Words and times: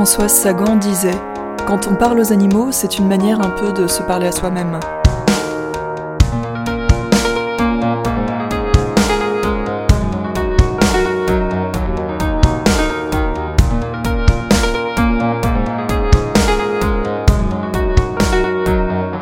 Françoise 0.00 0.32
Sagan 0.32 0.76
disait 0.76 1.10
Quand 1.66 1.86
on 1.86 1.94
parle 1.94 2.20
aux 2.20 2.32
animaux, 2.32 2.68
c'est 2.72 2.96
une 2.96 3.06
manière 3.06 3.38
un 3.42 3.50
peu 3.50 3.70
de 3.78 3.86
se 3.86 4.02
parler 4.02 4.28
à 4.28 4.32
soi-même. 4.32 4.80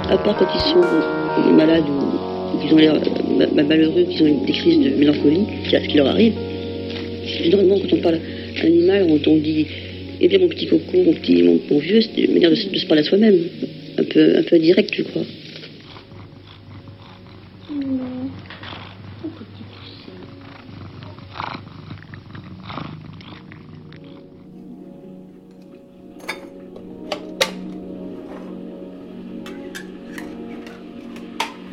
À 0.08 0.18
part 0.18 0.36
quand 0.36 0.46
ils 0.54 0.60
sont 0.60 1.54
malades 1.56 1.82
ou 1.88 2.72
ont 2.72 2.76
l'air 2.76 2.94
euh, 2.94 3.64
malheureux, 3.64 4.04
qu'ils 4.04 4.22
ont 4.22 4.44
des 4.44 4.52
crises 4.52 4.78
de 4.78 4.96
mélancolie, 4.96 5.44
c'est 5.68 5.78
à 5.78 5.80
ce 5.80 5.88
qui 5.88 5.96
leur 5.96 6.06
arrive. 6.06 6.34
Généralement, 7.26 7.74
quand 7.80 7.96
on 7.96 8.00
parle 8.00 8.20
animal, 8.62 9.06
on, 9.26 9.36
dit 9.38 9.66
Eh 10.20 10.26
bien, 10.26 10.40
mon 10.40 10.48
petit 10.48 10.66
coco, 10.66 10.96
mon 10.96 11.12
petit, 11.12 11.42
mon, 11.42 11.78
vieux, 11.78 12.00
c'est 12.00 12.22
une 12.22 12.32
manière 12.32 12.50
de, 12.50 12.56
se 12.56 12.86
parler 12.86 13.02
à 13.02 13.04
soi-même. 13.04 13.38
Un 13.98 14.04
peu, 14.04 14.36
un 14.36 14.42
peu 14.42 14.58
direct, 14.58 14.92
je 14.94 15.02
crois. 15.02 15.22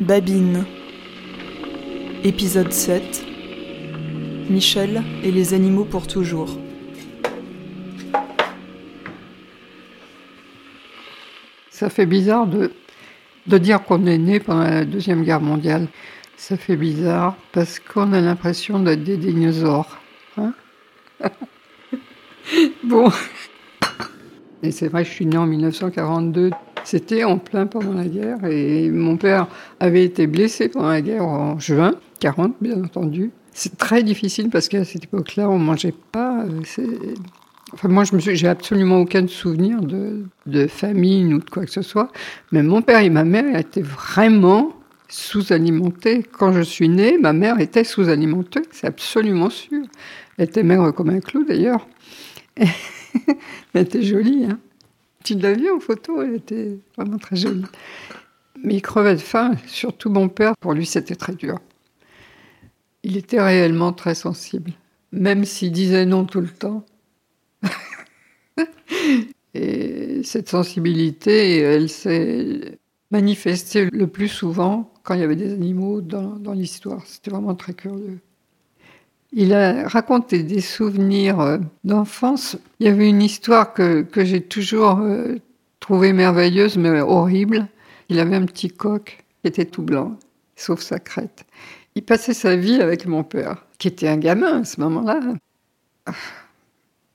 Babine. 0.00 0.64
Épisode 2.22 2.72
7. 2.72 3.24
Michel 4.48 5.02
et 5.24 5.32
les 5.32 5.52
animaux 5.52 5.84
pour 5.84 6.06
toujours. 6.06 6.56
Ça 11.76 11.90
fait 11.90 12.06
bizarre 12.06 12.46
de, 12.46 12.72
de 13.48 13.58
dire 13.58 13.82
qu'on 13.82 14.06
est 14.06 14.16
né 14.16 14.40
pendant 14.40 14.62
la 14.62 14.86
Deuxième 14.86 15.24
Guerre 15.24 15.42
mondiale. 15.42 15.88
Ça 16.38 16.56
fait 16.56 16.74
bizarre 16.74 17.36
parce 17.52 17.80
qu'on 17.80 18.14
a 18.14 18.20
l'impression 18.22 18.78
d'être 18.78 19.04
des 19.04 19.18
dinosaures. 19.18 19.98
Hein 20.38 20.54
bon. 22.82 23.10
Et 24.62 24.70
c'est 24.70 24.88
vrai, 24.88 25.04
je 25.04 25.10
suis 25.10 25.26
né 25.26 25.36
en 25.36 25.44
1942. 25.44 26.50
C'était 26.82 27.24
en 27.24 27.36
plein 27.36 27.66
pendant 27.66 27.92
la 27.92 28.06
guerre 28.06 28.42
et 28.46 28.88
mon 28.88 29.18
père 29.18 29.46
avait 29.78 30.04
été 30.04 30.26
blessé 30.26 30.70
pendant 30.70 30.88
la 30.88 31.02
guerre 31.02 31.26
en 31.26 31.58
juin 31.58 31.92
40, 32.20 32.54
bien 32.58 32.82
entendu. 32.82 33.32
C'est 33.52 33.76
très 33.76 34.02
difficile 34.02 34.48
parce 34.48 34.68
qu'à 34.68 34.86
cette 34.86 35.04
époque-là, 35.04 35.50
on 35.50 35.58
mangeait 35.58 35.92
pas. 36.10 36.42
Enfin, 37.72 37.88
moi, 37.88 38.04
je 38.04 38.14
me 38.14 38.20
j'ai 38.20 38.48
absolument 38.48 39.00
aucun 39.00 39.26
souvenir 39.26 39.80
de, 39.80 40.24
de 40.46 40.66
famine 40.66 41.34
ou 41.34 41.38
de 41.40 41.50
quoi 41.50 41.64
que 41.64 41.70
ce 41.70 41.82
soit. 41.82 42.12
Mais 42.52 42.62
mon 42.62 42.80
père 42.80 43.00
et 43.00 43.10
ma 43.10 43.24
mère 43.24 43.56
étaient 43.56 43.82
vraiment 43.82 44.72
sous-alimentés. 45.08 46.22
Quand 46.22 46.52
je 46.52 46.62
suis 46.62 46.88
née, 46.88 47.18
ma 47.18 47.32
mère 47.32 47.60
était 47.60 47.84
sous-alimentée, 47.84 48.62
c'est 48.70 48.86
absolument 48.86 49.50
sûr. 49.50 49.82
Elle 50.38 50.44
était 50.44 50.62
maigre 50.62 50.92
comme 50.92 51.10
un 51.10 51.20
clou 51.20 51.44
d'ailleurs. 51.44 51.86
Elle 52.56 53.82
était 53.82 54.02
jolie, 54.02 54.44
hein. 54.44 54.58
Tu 55.24 55.34
l'as 55.34 55.54
vu 55.54 55.68
en 55.70 55.80
photo, 55.80 56.22
elle 56.22 56.36
était 56.36 56.78
vraiment 56.96 57.18
très 57.18 57.34
jolie. 57.34 57.64
Mais 58.62 58.74
il 58.74 58.80
crevait 58.80 59.16
de 59.16 59.20
faim, 59.20 59.56
surtout 59.66 60.08
mon 60.08 60.28
père, 60.28 60.56
pour 60.60 60.72
lui 60.72 60.86
c'était 60.86 61.16
très 61.16 61.34
dur. 61.34 61.58
Il 63.02 63.16
était 63.16 63.42
réellement 63.42 63.92
très 63.92 64.14
sensible, 64.14 64.70
même 65.10 65.44
s'il 65.44 65.72
disait 65.72 66.06
non 66.06 66.26
tout 66.26 66.40
le 66.40 66.48
temps. 66.48 66.86
Et 69.54 70.22
cette 70.22 70.50
sensibilité, 70.50 71.58
elle 71.60 71.88
s'est 71.88 72.78
manifestée 73.10 73.88
le 73.90 74.06
plus 74.06 74.28
souvent 74.28 74.92
quand 75.02 75.14
il 75.14 75.20
y 75.20 75.24
avait 75.24 75.36
des 75.36 75.52
animaux 75.52 76.00
dans, 76.00 76.52
l'histoire. 76.52 77.02
C'était 77.06 77.30
vraiment 77.30 77.54
très 77.54 77.72
curieux. 77.72 78.18
Il 79.32 79.54
a 79.54 79.88
raconté 79.88 80.42
des 80.42 80.60
souvenirs 80.60 81.40
euh, 81.40 81.58
d'enfance. 81.84 82.56
Il 82.80 82.86
y 82.86 82.90
avait 82.90 83.08
une 83.08 83.22
histoire 83.22 83.74
que, 83.74 84.06
j'ai 84.16 84.40
toujours 84.40 84.98
euh, 85.00 85.36
trouvée 85.80 86.12
merveilleuse, 86.12 86.76
mais 86.76 87.00
horrible. 87.00 87.66
Il 88.08 88.18
avait 88.18 88.36
un 88.36 88.46
petit 88.46 88.68
coq 88.68 89.24
qui 89.42 89.48
était 89.48 89.64
tout 89.64 89.82
blanc, 89.82 90.16
sauf 90.54 90.80
sa 90.80 90.98
crête. 90.98 91.44
Il 91.94 92.02
passait 92.02 92.34
sa 92.34 92.56
vie 92.56 92.80
avec 92.80 93.06
mon 93.06 93.24
père, 93.24 93.64
qui 93.78 93.88
était 93.88 94.08
un 94.08 94.16
gamin 94.16 94.60
à 94.60 94.64
ce 94.64 94.80
moment-là. 94.80 95.20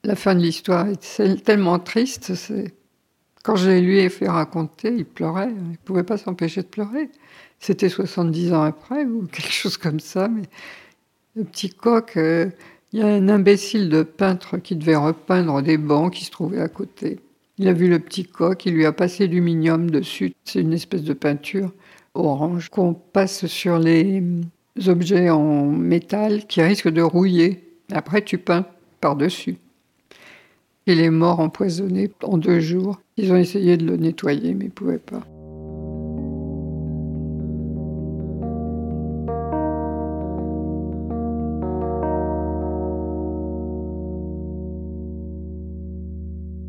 La 0.04 0.16
fin 0.16 0.34
de 0.34 0.40
l'histoire 0.40 0.88
est 0.88 1.44
tellement 1.44 1.78
triste. 1.78 2.32
Quand 3.44 3.56
je 3.56 3.70
lui 3.70 3.98
ai 3.98 4.08
fait 4.08 4.28
raconter, 4.28 4.92
il 4.92 5.04
pleurait. 5.04 5.50
Il 5.50 5.70
ne 5.72 5.76
pouvait 5.76 6.02
pas 6.02 6.16
s'empêcher 6.16 6.62
de 6.62 6.66
pleurer. 6.66 7.08
C'était 7.60 7.88
70 7.88 8.52
ans 8.52 8.62
après 8.62 9.04
ou 9.04 9.26
quelque 9.26 9.52
chose 9.52 9.76
comme 9.76 10.00
ça, 10.00 10.28
mais 10.28 10.42
le 11.36 11.44
petit 11.44 11.70
coq, 11.70 12.16
euh, 12.16 12.50
il 12.92 12.98
y 12.98 13.02
a 13.02 13.06
un 13.06 13.28
imbécile 13.28 13.88
de 13.88 14.02
peintre 14.02 14.58
qui 14.58 14.74
devait 14.74 14.96
repeindre 14.96 15.62
des 15.62 15.78
bancs 15.78 16.12
qui 16.12 16.24
se 16.24 16.30
trouvaient 16.30 16.60
à 16.60 16.68
côté. 16.68 17.20
Il 17.58 17.68
a 17.68 17.72
vu 17.72 17.88
le 17.88 18.00
petit 18.00 18.24
coq, 18.24 18.66
il 18.66 18.74
lui 18.74 18.84
a 18.84 18.92
passé 18.92 19.26
l'aluminium 19.26 19.88
dessus. 19.88 20.34
C'est 20.44 20.60
une 20.60 20.72
espèce 20.72 21.04
de 21.04 21.12
peinture 21.12 21.72
orange 22.14 22.68
qu'on 22.68 22.92
passe 22.94 23.46
sur 23.46 23.78
les 23.78 24.22
objets 24.86 25.30
en 25.30 25.66
métal 25.66 26.46
qui 26.46 26.60
risquent 26.60 26.90
de 26.90 27.02
rouiller. 27.02 27.78
Après, 27.92 28.22
tu 28.22 28.38
peins 28.38 28.66
par-dessus. 29.00 29.58
Il 30.86 31.00
est 31.00 31.10
mort 31.10 31.38
empoisonné 31.38 32.10
en 32.24 32.38
deux 32.38 32.58
jours. 32.58 33.00
Ils 33.16 33.32
ont 33.32 33.36
essayé 33.36 33.76
de 33.76 33.86
le 33.86 33.96
nettoyer, 33.96 34.52
mais 34.54 34.64
ils 34.64 34.68
ne 34.68 34.72
pouvaient 34.72 34.98
pas. 34.98 35.22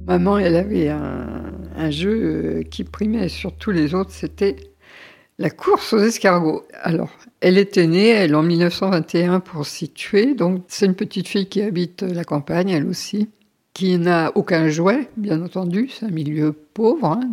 Maman, 0.05 0.37
elle 0.37 0.57
avait 0.57 0.89
un, 0.89 1.89
jeu 1.89 2.11
euh, 2.11 2.63
qui 2.63 2.83
primait 2.83 3.29
sur 3.29 3.55
tous 3.55 3.71
les 3.71 3.95
autres, 3.95 4.11
c'était 4.11 4.55
la 5.39 5.49
course 5.49 5.91
aux 5.93 5.99
escargots. 5.99 6.63
Alors, 6.83 7.09
elle 7.41 7.57
était 7.57 7.87
née, 7.87 8.09
elle, 8.09 8.35
en 8.35 8.43
1921 8.43 9.39
pour 9.39 9.65
s'y 9.65 9.89
tuer. 9.89 10.35
Donc, 10.35 10.63
c'est 10.67 10.85
une 10.85 10.93
petite 10.93 11.27
fille 11.27 11.49
qui 11.49 11.63
habite 11.63 12.03
la 12.03 12.23
campagne, 12.23 12.69
elle 12.69 12.85
aussi, 12.85 13.29
qui 13.73 13.97
n'a 13.97 14.31
aucun 14.35 14.69
jouet, 14.69 15.09
bien 15.17 15.41
entendu. 15.41 15.89
C'est 15.89 16.05
un 16.05 16.11
milieu 16.11 16.51
pauvre 16.51 17.07
hein, 17.07 17.29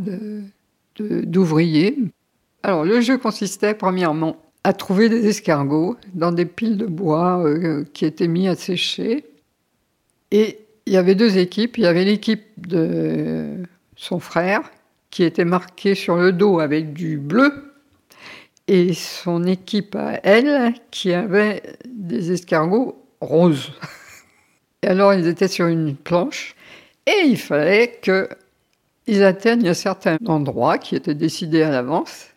d'ouvriers. 0.99 1.97
Alors, 2.63 2.85
le 2.85 3.01
jeu 3.01 3.19
consistait, 3.19 3.75
premièrement, 3.75 4.37
à 4.65 4.73
trouver 4.73 5.09
des 5.09 5.27
escargots 5.27 5.97
dans 6.13 6.33
des 6.33 6.45
piles 6.45 6.77
de 6.77 6.87
bois 6.87 7.43
euh, 7.45 7.85
qui 7.93 8.05
étaient 8.05 8.29
mis 8.29 8.49
à 8.49 8.55
sécher. 8.55 9.25
Et 10.31 10.59
il 10.87 10.93
y 10.93 10.97
avait 10.97 11.15
deux 11.15 11.39
équipes. 11.39 11.79
Il 11.79 11.85
y 11.85 11.87
avait 11.87 12.05
l'équipe 12.05 12.45
de 12.69 13.57
son 13.97 14.19
frère, 14.19 14.63
qui 15.11 15.25
était 15.25 15.45
marquée 15.45 15.95
sur 15.95 16.17
le 16.17 16.33
dos 16.33 16.61
avec 16.61 16.93
du 16.93 17.17
bleu, 17.17 17.73
et 18.69 18.95
son 18.95 19.45
équipe 19.45 19.97
à 19.97 20.21
elle, 20.23 20.75
qui 20.91 21.13
avait 21.13 21.63
des 21.87 22.33
escargots 22.33 23.03
roses. 23.21 23.73
Et 24.83 24.87
alors, 24.89 25.13
ils 25.13 25.27
étaient 25.27 25.49
sur 25.49 25.67
une 25.67 25.95
planche, 25.95 26.55
et 27.07 27.27
il 27.27 27.37
fallait 27.37 28.01
qu'ils 28.03 29.23
atteignent 29.23 29.69
un 29.69 29.75
certain 29.75 30.17
endroit 30.27 30.79
qui 30.79 30.97
était 30.97 31.15
décidé 31.15 31.63
à 31.63 31.71
l'avance. 31.71 32.29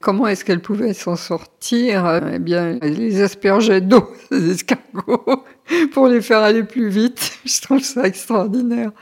Comment 0.00 0.26
est-ce 0.28 0.46
qu'elle 0.46 0.62
pouvait 0.62 0.94
s'en 0.94 1.14
sortir? 1.14 2.22
Eh 2.32 2.38
bien, 2.38 2.78
elle 2.80 2.94
les 2.94 3.20
aspergeait 3.20 3.82
d'eau, 3.82 4.10
ces 4.30 4.50
escargots, 4.50 5.44
pour 5.92 6.08
les 6.08 6.22
faire 6.22 6.38
aller 6.38 6.64
plus 6.64 6.88
vite. 6.88 7.38
Je 7.44 7.60
trouve 7.60 7.82
ça 7.82 8.06
extraordinaire. 8.06 8.92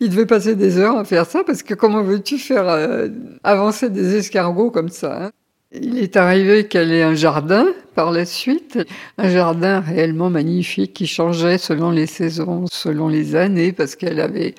Il 0.00 0.10
devait 0.10 0.26
passer 0.26 0.54
des 0.54 0.76
heures 0.76 0.98
à 0.98 1.04
faire 1.04 1.24
ça, 1.24 1.44
parce 1.44 1.62
que 1.62 1.72
comment 1.72 2.02
veux-tu 2.02 2.36
faire 2.38 2.68
euh, 2.68 3.08
avancer 3.44 3.88
des 3.88 4.16
escargots 4.16 4.70
comme 4.70 4.90
ça 4.90 5.24
hein? 5.26 5.30
Il 5.74 5.98
est 5.98 6.16
arrivé 6.16 6.66
qu'elle 6.68 6.92
ait 6.92 7.02
un 7.02 7.14
jardin 7.14 7.66
par 7.94 8.12
la 8.12 8.26
suite, 8.26 8.78
un 9.16 9.28
jardin 9.28 9.80
réellement 9.80 10.28
magnifique 10.28 10.92
qui 10.92 11.06
changeait 11.06 11.58
selon 11.58 11.90
les 11.90 12.06
saisons, 12.06 12.66
selon 12.70 13.08
les 13.08 13.36
années, 13.36 13.72
parce 13.72 13.96
qu'elle 13.96 14.20
avait 14.20 14.54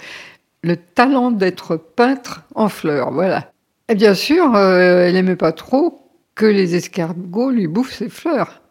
le 0.63 0.75
talent 0.75 1.29
d'être 1.31 1.77
peintre 1.77 2.43
en 2.55 2.69
fleurs, 2.69 3.11
voilà. 3.11 3.51
Et 3.89 3.95
bien 3.95 4.15
sûr, 4.15 4.55
euh, 4.55 5.05
elle 5.05 5.13
n'aimait 5.13 5.35
pas 5.35 5.51
trop 5.51 6.09
que 6.35 6.45
les 6.45 6.75
escargots 6.75 7.51
lui 7.51 7.67
bouffent 7.67 7.93
ses 7.93 8.09
fleurs. 8.09 8.61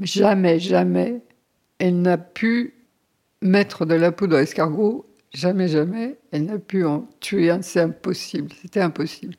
Jamais, 0.00 0.58
jamais, 0.58 1.20
elle 1.78 2.00
n'a 2.00 2.18
pu 2.18 2.74
mettre 3.42 3.86
de 3.86 3.94
la 3.94 4.12
poudre 4.12 4.36
à 4.36 4.42
escargot. 4.42 5.06
Jamais, 5.32 5.68
jamais, 5.68 6.16
elle 6.32 6.46
n'a 6.46 6.58
pu 6.58 6.84
en 6.84 7.06
tuer 7.20 7.50
un. 7.50 7.62
C'est 7.62 7.80
impossible, 7.80 8.50
c'était 8.60 8.80
impossible. 8.80 9.34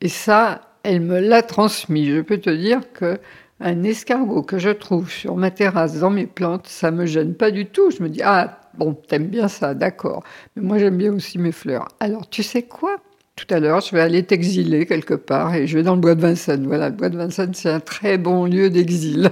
Et 0.00 0.08
ça, 0.08 0.73
elle 0.84 1.00
me 1.00 1.18
l'a 1.18 1.42
transmis. 1.42 2.06
Je 2.06 2.20
peux 2.20 2.38
te 2.38 2.50
dire 2.50 2.80
que 2.92 3.18
un 3.60 3.82
escargot 3.82 4.42
que 4.42 4.58
je 4.58 4.70
trouve 4.70 5.10
sur 5.10 5.36
ma 5.36 5.50
terrasse 5.50 5.98
dans 5.98 6.10
mes 6.10 6.26
plantes, 6.26 6.66
ça 6.66 6.90
me 6.90 7.06
gêne 7.06 7.34
pas 7.34 7.50
du 7.50 7.66
tout. 7.66 7.90
Je 7.90 8.02
me 8.02 8.08
dis 8.08 8.22
ah 8.22 8.60
Bon, 8.76 8.94
t'aimes 8.94 9.28
bien 9.28 9.48
ça, 9.48 9.74
d'accord. 9.74 10.24
Mais 10.56 10.62
moi, 10.62 10.78
j'aime 10.78 10.96
bien 10.96 11.12
aussi 11.12 11.38
mes 11.38 11.52
fleurs. 11.52 11.88
Alors, 12.00 12.28
tu 12.28 12.42
sais 12.42 12.62
quoi? 12.62 12.96
Tout 13.36 13.46
à 13.50 13.60
l'heure, 13.60 13.80
je 13.80 13.94
vais 13.94 14.00
aller 14.00 14.22
t'exiler 14.24 14.86
quelque 14.86 15.14
part 15.14 15.54
et 15.54 15.66
je 15.66 15.76
vais 15.76 15.82
dans 15.82 15.94
le 15.94 16.00
bois 16.00 16.14
de 16.14 16.20
Vincennes. 16.20 16.66
Voilà, 16.66 16.88
le 16.88 16.94
bois 16.96 17.08
de 17.08 17.16
Vincennes, 17.16 17.54
c'est 17.54 17.70
un 17.70 17.80
très 17.80 18.18
bon 18.18 18.46
lieu 18.46 18.70
d'exil. 18.70 19.30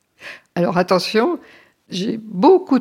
Alors, 0.54 0.78
attention, 0.78 1.38
j'ai 1.90 2.18
beaucoup 2.18 2.80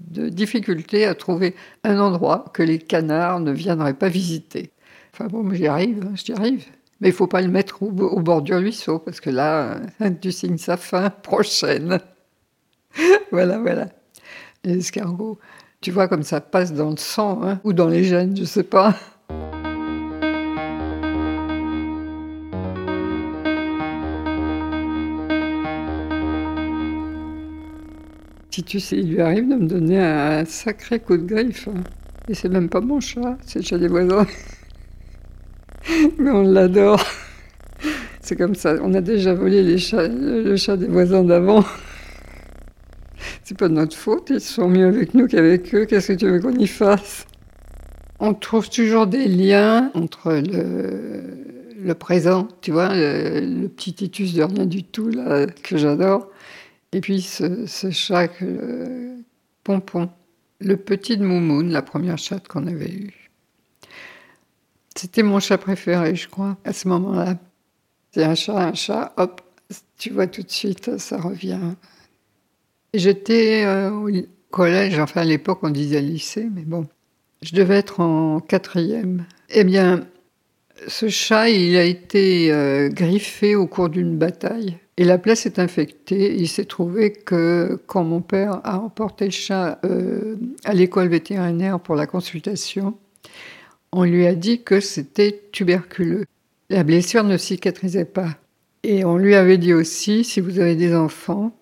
de 0.00 0.28
difficultés 0.28 1.04
à 1.04 1.14
trouver 1.14 1.54
un 1.82 1.98
endroit 1.98 2.46
que 2.52 2.62
les 2.62 2.78
canards 2.78 3.40
ne 3.40 3.52
viendraient 3.52 3.94
pas 3.94 4.08
visiter. 4.08 4.70
Enfin 5.12 5.26
bon, 5.26 5.52
j'y 5.52 5.66
arrive, 5.66 6.04
hein, 6.04 6.12
j'y 6.14 6.32
arrive. 6.32 6.64
Mais 7.04 7.10
il 7.10 7.12
faut 7.14 7.26
pas 7.26 7.42
le 7.42 7.48
mettre 7.48 7.82
au, 7.82 7.90
bord 7.90 8.40
du 8.40 8.54
ruisseau, 8.54 8.98
parce 8.98 9.20
que 9.20 9.28
là, 9.28 9.76
euh, 10.00 10.10
tu 10.22 10.32
signes 10.32 10.56
sa 10.56 10.78
fin 10.78 11.10
prochaine. 11.10 12.00
voilà, 13.30 13.58
voilà. 13.58 13.88
Les 14.64 14.78
escargots, 14.78 15.38
tu 15.82 15.90
vois 15.90 16.08
comme 16.08 16.22
ça 16.22 16.40
passe 16.40 16.72
dans 16.72 16.88
le 16.88 16.96
sang, 16.96 17.42
hein, 17.42 17.60
ou 17.62 17.74
dans 17.74 17.88
les 17.88 18.04
gènes, 18.04 18.34
je 18.34 18.44
sais 18.44 18.62
pas. 18.62 18.96
Si 28.50 28.62
tu 28.62 28.80
sais, 28.80 28.96
il 28.96 29.10
lui 29.10 29.20
arrive 29.20 29.46
de 29.50 29.56
me 29.56 29.66
donner 29.66 30.02
un 30.02 30.46
sacré 30.46 31.00
coup 31.00 31.18
de 31.18 31.26
griffe. 31.26 31.68
Et 32.28 32.34
c'est 32.34 32.48
même 32.48 32.70
pas 32.70 32.80
mon 32.80 32.98
chat, 33.00 33.36
c'est 33.44 33.58
le 33.58 33.64
chat 33.66 33.76
des 33.76 33.88
voisins. 33.88 34.26
Mais 36.18 36.30
on 36.30 36.42
l'adore. 36.42 37.04
C'est 38.20 38.36
comme 38.36 38.54
ça, 38.54 38.76
on 38.82 38.94
a 38.94 39.00
déjà 39.00 39.34
volé 39.34 39.62
les 39.62 39.78
chats, 39.78 40.08
le 40.08 40.56
chat 40.56 40.76
des 40.76 40.86
voisins 40.86 41.24
d'avant. 41.24 41.64
C'est 43.42 43.58
pas 43.58 43.68
de 43.68 43.74
notre 43.74 43.96
faute, 43.96 44.30
ils 44.30 44.40
sont 44.40 44.68
mieux 44.68 44.86
avec 44.86 45.12
nous 45.12 45.26
qu'avec 45.26 45.74
eux, 45.74 45.84
qu'est-ce 45.84 46.12
que 46.12 46.18
tu 46.18 46.30
veux 46.30 46.40
qu'on 46.40 46.56
y 46.56 46.66
fasse? 46.66 47.26
On 48.18 48.32
trouve 48.32 48.70
toujours 48.70 49.06
des 49.06 49.28
liens 49.28 49.90
entre 49.92 50.32
le, 50.32 51.92
présent, 51.92 52.48
tu 52.62 52.70
vois, 52.70 52.94
le, 52.94 53.66
petit 53.68 53.92
titus 53.92 54.32
de 54.32 54.42
rien 54.42 54.64
du 54.64 54.84
tout, 54.84 55.10
là, 55.10 55.46
que 55.46 55.76
j'adore, 55.76 56.30
et 56.92 57.00
puis 57.02 57.20
ce, 57.20 57.66
chat, 57.90 58.30
le 58.40 59.16
Pompon, 59.62 60.08
le 60.60 60.78
petit 60.78 61.18
de 61.18 61.24
Moumoun, 61.24 61.70
la 61.70 61.82
première 61.82 62.16
chatte 62.16 62.48
qu'on 62.48 62.66
avait 62.66 62.92
eue. 62.92 63.23
C'était 64.96 65.22
mon 65.22 65.40
chat 65.40 65.58
préféré, 65.58 66.14
je 66.14 66.28
crois, 66.28 66.56
à 66.64 66.72
ce 66.72 66.88
moment-là. 66.88 67.36
C'est 68.12 68.24
un 68.24 68.34
chat, 68.34 68.56
un 68.56 68.74
chat, 68.74 69.12
hop, 69.16 69.40
tu 69.98 70.10
vois 70.10 70.26
tout 70.26 70.42
de 70.42 70.50
suite, 70.50 70.98
ça 70.98 71.18
revient. 71.18 71.58
J'étais 72.92 73.64
euh, 73.64 73.90
au 73.90 74.08
collège, 74.50 74.98
enfin 75.00 75.22
à 75.22 75.24
l'époque 75.24 75.58
on 75.62 75.70
disait 75.70 76.00
lycée, 76.00 76.48
mais 76.54 76.62
bon, 76.62 76.86
je 77.42 77.54
devais 77.54 77.76
être 77.76 78.00
en 78.00 78.38
quatrième. 78.38 79.24
Eh 79.50 79.64
bien, 79.64 80.06
ce 80.88 81.08
chat, 81.08 81.50
il 81.50 81.76
a 81.76 81.84
été 81.84 82.52
euh, 82.52 82.88
griffé 82.88 83.56
au 83.56 83.66
cours 83.66 83.88
d'une 83.88 84.16
bataille. 84.16 84.78
Et 84.96 85.04
la 85.04 85.18
place 85.18 85.44
est 85.44 85.58
infectée. 85.58 86.36
Il 86.36 86.48
s'est 86.48 86.64
trouvé 86.64 87.10
que 87.10 87.80
quand 87.86 88.04
mon 88.04 88.20
père 88.20 88.60
a 88.64 88.78
emporté 88.78 89.26
le 89.26 89.30
chat 89.32 89.80
euh, 89.84 90.36
à 90.64 90.72
l'école 90.72 91.08
vétérinaire 91.08 91.80
pour 91.80 91.96
la 91.96 92.06
consultation, 92.06 92.96
on 93.96 94.02
lui 94.02 94.26
a 94.26 94.34
dit 94.34 94.62
que 94.62 94.80
c'était 94.80 95.40
tuberculeux. 95.52 96.24
La 96.68 96.82
blessure 96.82 97.22
ne 97.22 97.36
cicatrisait 97.36 98.04
pas. 98.04 98.36
Et 98.82 99.04
on 99.04 99.16
lui 99.16 99.36
avait 99.36 99.56
dit 99.56 99.72
aussi, 99.72 100.24
si 100.24 100.40
vous 100.40 100.58
avez 100.58 100.74
des 100.74 100.94
enfants, 100.94 101.56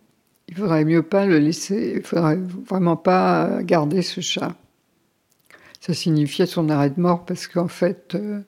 il 0.49 0.57
faudrait 0.57 0.87
mieux 0.87 1.03
pas 1.03 1.27
le 1.27 1.39
laisser, 1.39 1.95
il 1.97 2.03
faudrait 2.03 2.39
vraiment 2.67 2.97
pas 2.97 3.63
garder 3.63 4.01
ce 4.01 4.23
chat. 4.23 4.57
Ça 5.81 5.93
signifiait 5.93 6.47
son 6.47 6.71
arrêt 6.71 6.91
de 6.91 7.01
mort 7.01 7.27
parce 7.27 7.47
qu'en 7.47 7.69
fait, 7.69 8.15
euh, 8.15 8.41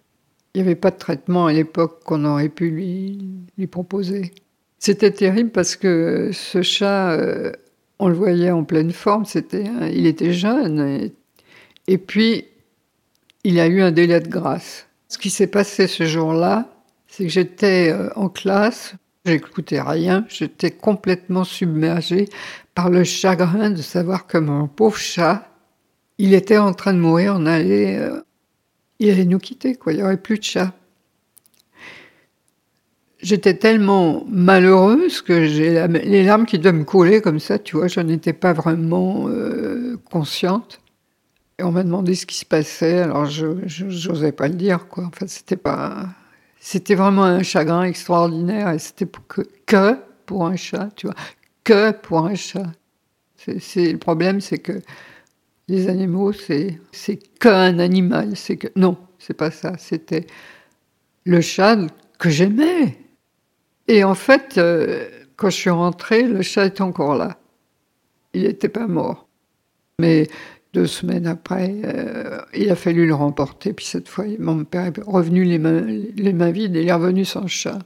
il 0.55 0.63
n'y 0.63 0.67
avait 0.67 0.77
pas 0.77 0.91
de 0.91 0.97
traitement 0.97 1.47
à 1.47 1.53
l'époque 1.53 2.03
qu'on 2.05 2.25
aurait 2.25 2.49
pu 2.49 2.71
lui, 2.71 3.67
proposer. 3.71 4.33
C'était 4.79 5.11
terrible 5.11 5.51
parce 5.51 5.77
que 5.77 6.31
ce 6.33 6.63
chat, 6.63 7.13
euh, 7.13 7.53
on 7.99 8.09
le 8.09 8.15
voyait 8.15 8.51
en 8.51 8.65
pleine 8.65 8.93
forme, 8.93 9.27
c'était, 9.27 9.67
il 9.93 10.07
était 10.07 10.33
jeune, 10.33 11.11
et 11.87 11.99
puis 11.99 12.47
il 13.45 13.61
a 13.61 13.67
eu 13.67 13.83
un 13.83 13.93
délai 13.93 14.21
de 14.21 14.29
grâce. 14.29 14.87
Ce 15.09 15.19
qui 15.19 15.31
s'est 15.31 15.47
passé 15.47 15.87
ce 15.87 16.05
jour-là, 16.05 16.69
c'est 17.07 17.25
que 17.25 17.31
j'étais 17.31 17.93
euh, 17.93 18.09
en 18.17 18.29
classe, 18.29 18.95
j'écoutais 19.25 19.81
rien, 19.81 20.25
j'étais 20.29 20.71
complètement 20.71 21.45
submergée 21.45 22.29
par 22.75 22.91
le 22.91 23.05
chagrin 23.05 23.71
de 23.71 23.83
savoir 23.83 24.27
que 24.27 24.39
mon 24.39 24.67
pauvre 24.67 24.97
chat, 24.97 25.49
il 26.19 26.35
était 26.35 26.59
en 26.59 26.73
train 26.73 26.95
de 26.95 26.99
mourir, 26.99 27.35
on 27.37 27.47
allait, 27.47 27.99
euh, 27.99 28.21
il 28.99 29.11
allait 29.11 29.25
nous 29.25 29.39
quitter, 29.39 29.77
quoi, 29.77 29.93
il 29.93 29.97
n'y 29.97 30.03
aurait 30.03 30.17
plus 30.17 30.39
de 30.39 30.45
chat. 30.45 30.73
J'étais 33.21 33.55
tellement 33.55 34.25
malheureuse 34.29 35.23
que 35.23 35.47
j'ai 35.47 35.87
les 35.89 36.25
larmes 36.25 36.45
qui 36.45 36.59
doivent 36.59 36.75
me 36.75 36.85
couler 36.85 37.23
comme 37.23 37.41
ça, 37.41 37.59
tu 37.59 37.77
vois, 37.77 37.89
je 37.89 38.01
n'étais 38.01 38.35
pas 38.35 38.53
vraiment 38.53 39.29
euh, 39.29 39.97
consciente. 40.11 40.81
Et 41.59 41.63
on 41.63 41.71
m'a 41.71 41.85
demandé 41.85 42.15
ce 42.15 42.27
qui 42.27 42.37
se 42.37 42.45
passait, 42.45 42.99
alors 42.99 43.27
je 43.27 43.47
n'osais 43.85 44.33
pas 44.33 44.49
le 44.49 44.55
dire, 44.55 44.89
quoi. 44.89 45.11
fait, 45.15 45.29
c'était 45.29 45.57
pas. 45.57 46.09
C'était 46.59 46.95
vraiment 46.95 47.25
un 47.25 47.43
chagrin 47.43 47.85
extraordinaire 47.85 48.71
et 48.71 48.79
c'était 48.79 49.07
que, 49.67 49.99
pour 50.27 50.47
un 50.47 50.57
chat, 50.57 50.89
tu 50.97 51.07
vois. 51.07 51.17
Que 51.63 51.93
pour 51.93 52.27
un 52.27 52.35
chat. 52.35 52.67
Le 53.47 53.97
problème, 53.97 54.41
c'est 54.41 54.59
que 54.59 54.81
les 55.69 55.89
animaux, 55.89 56.33
c'est, 56.33 56.81
c'est 56.91 57.17
qu'un 57.39 57.79
animal. 57.79 58.37
C'est 58.37 58.57
que, 58.57 58.69
non, 58.77 58.97
c'est 59.19 59.35
pas 59.35 59.51
ça. 59.51 59.75
C'était 59.79 60.27
le 61.25 61.41
chat 61.41 61.77
que 62.19 62.31
j'aimais. 62.31 62.99
Et 63.87 64.03
en 64.03 64.15
fait, 64.15 64.57
euh, 64.57 65.09
quand 65.37 65.51
je 65.51 65.57
suis 65.57 65.71
rentrée, 65.71 66.23
le 66.23 66.43
chat 66.43 66.67
était 66.67 66.83
encore 66.83 67.15
là. 67.17 67.39
Il 68.33 68.43
n'était 68.43 68.69
pas 68.69 68.87
mort. 68.87 69.29
Mais 70.01 70.29
deux 70.75 70.87
semaines 70.89 71.27
après, 71.27 71.73
euh, 71.85 72.41
il 72.53 72.71
a 72.71 72.77
fallu 72.77 73.07
le 73.07 73.15
remporter. 73.15 73.73
Puis 73.73 73.87
cette 73.87 74.09
fois, 74.09 74.25
mon 74.39 74.65
père 74.65 74.87
est 74.87 75.01
revenu 75.07 75.45
les 75.45 75.59
mains, 75.59 75.81
les 75.81 76.33
mains 76.33 76.51
vides 76.51 76.77
et 76.77 76.83
il 76.83 76.89
est 76.89 76.93
revenu 76.93 77.25
sans 77.25 77.47
chat. 77.47 77.79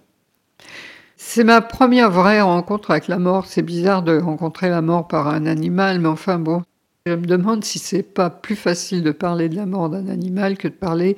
C'est 1.17 1.45
ma 1.45 1.61
première 1.61 2.11
vraie 2.11 2.41
rencontre 2.41 2.91
avec 2.91 3.07
la 3.07 3.19
mort. 3.19 3.47
C'est 3.47 3.63
bizarre 3.63 4.03
de 4.03 4.19
rencontrer 4.19 4.71
la 4.71 4.81
mort 4.81 5.07
par 5.07 5.29
un 5.29 5.47
animal, 5.47 6.01
mais 6.01 6.09
enfin 6.09 6.39
bon, 6.39 6.63
je 7.07 7.13
me 7.13 7.27
demande 7.27 7.65
si 7.65 7.79
c'est 7.79 8.03
pas 8.03 8.31
plus 8.31 8.57
facile 8.57 9.03
de 9.03 9.11
parler 9.11 9.49
de 9.49 9.57
la 9.57 9.67
mort 9.67 9.91
d'un 9.91 10.09
animal 10.09 10.57
que 10.57 10.69
de 10.69 10.73
parler 10.73 11.17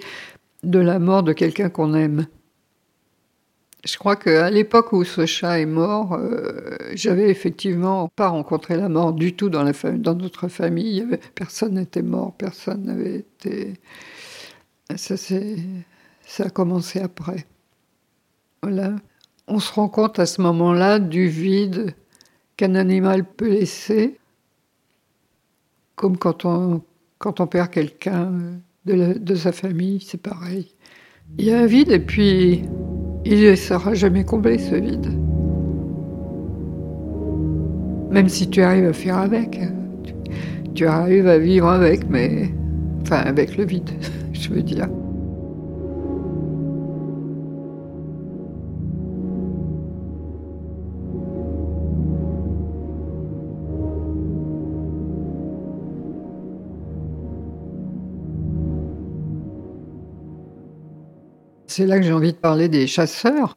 de 0.64 0.78
la 0.78 0.98
mort 0.98 1.22
de 1.22 1.32
quelqu'un 1.32 1.68
qu'on 1.68 1.94
aime. 1.94 2.26
Je 3.84 3.96
crois 3.96 4.16
qu'à 4.16 4.50
l'époque 4.50 4.92
où 4.92 5.04
ce 5.04 5.24
chat 5.24 5.58
est 5.60 5.66
mort, 5.66 6.12
euh, 6.12 6.76
j'avais 6.92 7.30
effectivement 7.30 8.08
pas 8.08 8.28
rencontré 8.28 8.76
la 8.76 8.90
mort 8.90 9.14
du 9.14 9.34
tout 9.34 9.48
dans, 9.48 9.64
notre 9.64 10.48
famille. 10.48 11.06
Personne 11.34 11.74
n'était 11.74 12.02
mort, 12.02 12.34
personne 12.36 12.84
n'avait 12.84 13.20
été. 13.20 13.74
Ça, 14.96 15.16
ça 15.16 16.44
a 16.44 16.50
commencé 16.50 17.00
après. 17.00 17.46
Voilà. 18.62 18.96
On 19.48 19.60
se 19.60 19.72
rend 19.72 19.88
compte 19.88 20.18
à 20.18 20.26
ce 20.26 20.42
moment-là 20.42 20.98
du 20.98 21.28
vide 21.28 21.94
qu'un 22.58 22.74
animal 22.74 23.24
peut 23.24 23.48
laisser, 23.48 24.18
comme 25.96 26.18
quand 26.18 26.44
on, 26.44 26.82
quand 27.18 27.40
on 27.40 27.46
perd 27.46 27.70
quelqu'un 27.70 28.30
de, 28.84 29.14
de 29.14 29.34
sa 29.34 29.52
famille, 29.52 30.00
c'est 30.06 30.20
pareil. 30.20 30.74
Il 31.38 31.46
y 31.46 31.52
a 31.52 31.60
un 31.60 31.66
vide 31.66 31.90
et 31.90 32.00
puis 32.00 32.64
il 33.24 33.50
ne 33.50 33.54
sera 33.54 33.94
jamais 33.94 34.24
comblé 34.24 34.58
ce 34.58 34.74
vide. 34.74 35.06
Même 38.10 38.28
si 38.28 38.48
tu 38.48 38.62
arrives 38.62 38.86
à 38.86 38.92
faire 38.92 39.18
avec, 39.18 39.60
tu, 40.74 40.86
arrives 40.86 41.28
à 41.28 41.38
vivre 41.38 41.68
avec, 41.68 42.08
mais 42.08 42.50
enfin 43.02 43.18
avec 43.18 43.56
le 43.56 43.64
vide, 43.64 43.90
je 44.32 44.48
veux 44.50 44.62
dire. 44.62 44.88
C'est 61.70 61.86
là 61.86 61.98
que 62.00 62.04
j'ai 62.04 62.12
envie 62.12 62.32
de 62.32 62.38
parler 62.38 62.68
des 62.68 62.88
chasseurs. 62.88 63.56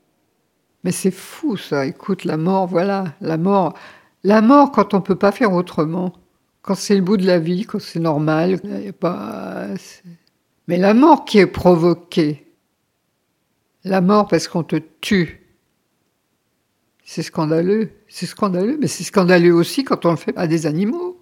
Mais 0.84 0.92
c'est 0.92 1.10
fou 1.10 1.58
ça, 1.58 1.88
écoute, 1.88 2.26
la 2.26 2.38
mort, 2.38 2.68
voilà, 2.68 3.16
la 3.22 3.38
mort. 3.38 3.74
La 4.24 4.42
mort 4.42 4.72
quand 4.72 4.94
on 4.94 4.98
ne 4.98 5.02
peut 5.02 5.16
pas 5.16 5.32
faire 5.32 5.52
autrement, 5.52 6.14
quand 6.62 6.76
c'est 6.76 6.94
le 6.96 7.02
bout 7.02 7.18
de 7.18 7.26
la 7.26 7.40
vie, 7.40 7.66
quand 7.66 7.82
c'est 7.82 8.00
normal. 8.00 8.60
Mais 10.68 10.78
la 10.78 10.94
mort 10.94 11.26
qui 11.26 11.40
est 11.40 11.48
provoquée, 11.48 12.54
la 13.84 14.00
mort 14.00 14.28
parce 14.28 14.48
qu'on 14.48 14.64
te 14.64 14.76
tue, 15.02 15.48
c'est 17.04 17.24
scandaleux. 17.24 17.94
C'est 18.08 18.28
scandaleux, 18.28 18.78
mais 18.80 18.88
c'est 18.88 19.04
scandaleux 19.04 19.56
aussi 19.56 19.84
quand 19.84 20.06
on 20.06 20.12
le 20.12 20.18
fait 20.18 20.38
à 20.38 20.46
des 20.46 20.68
animaux. 20.68 21.20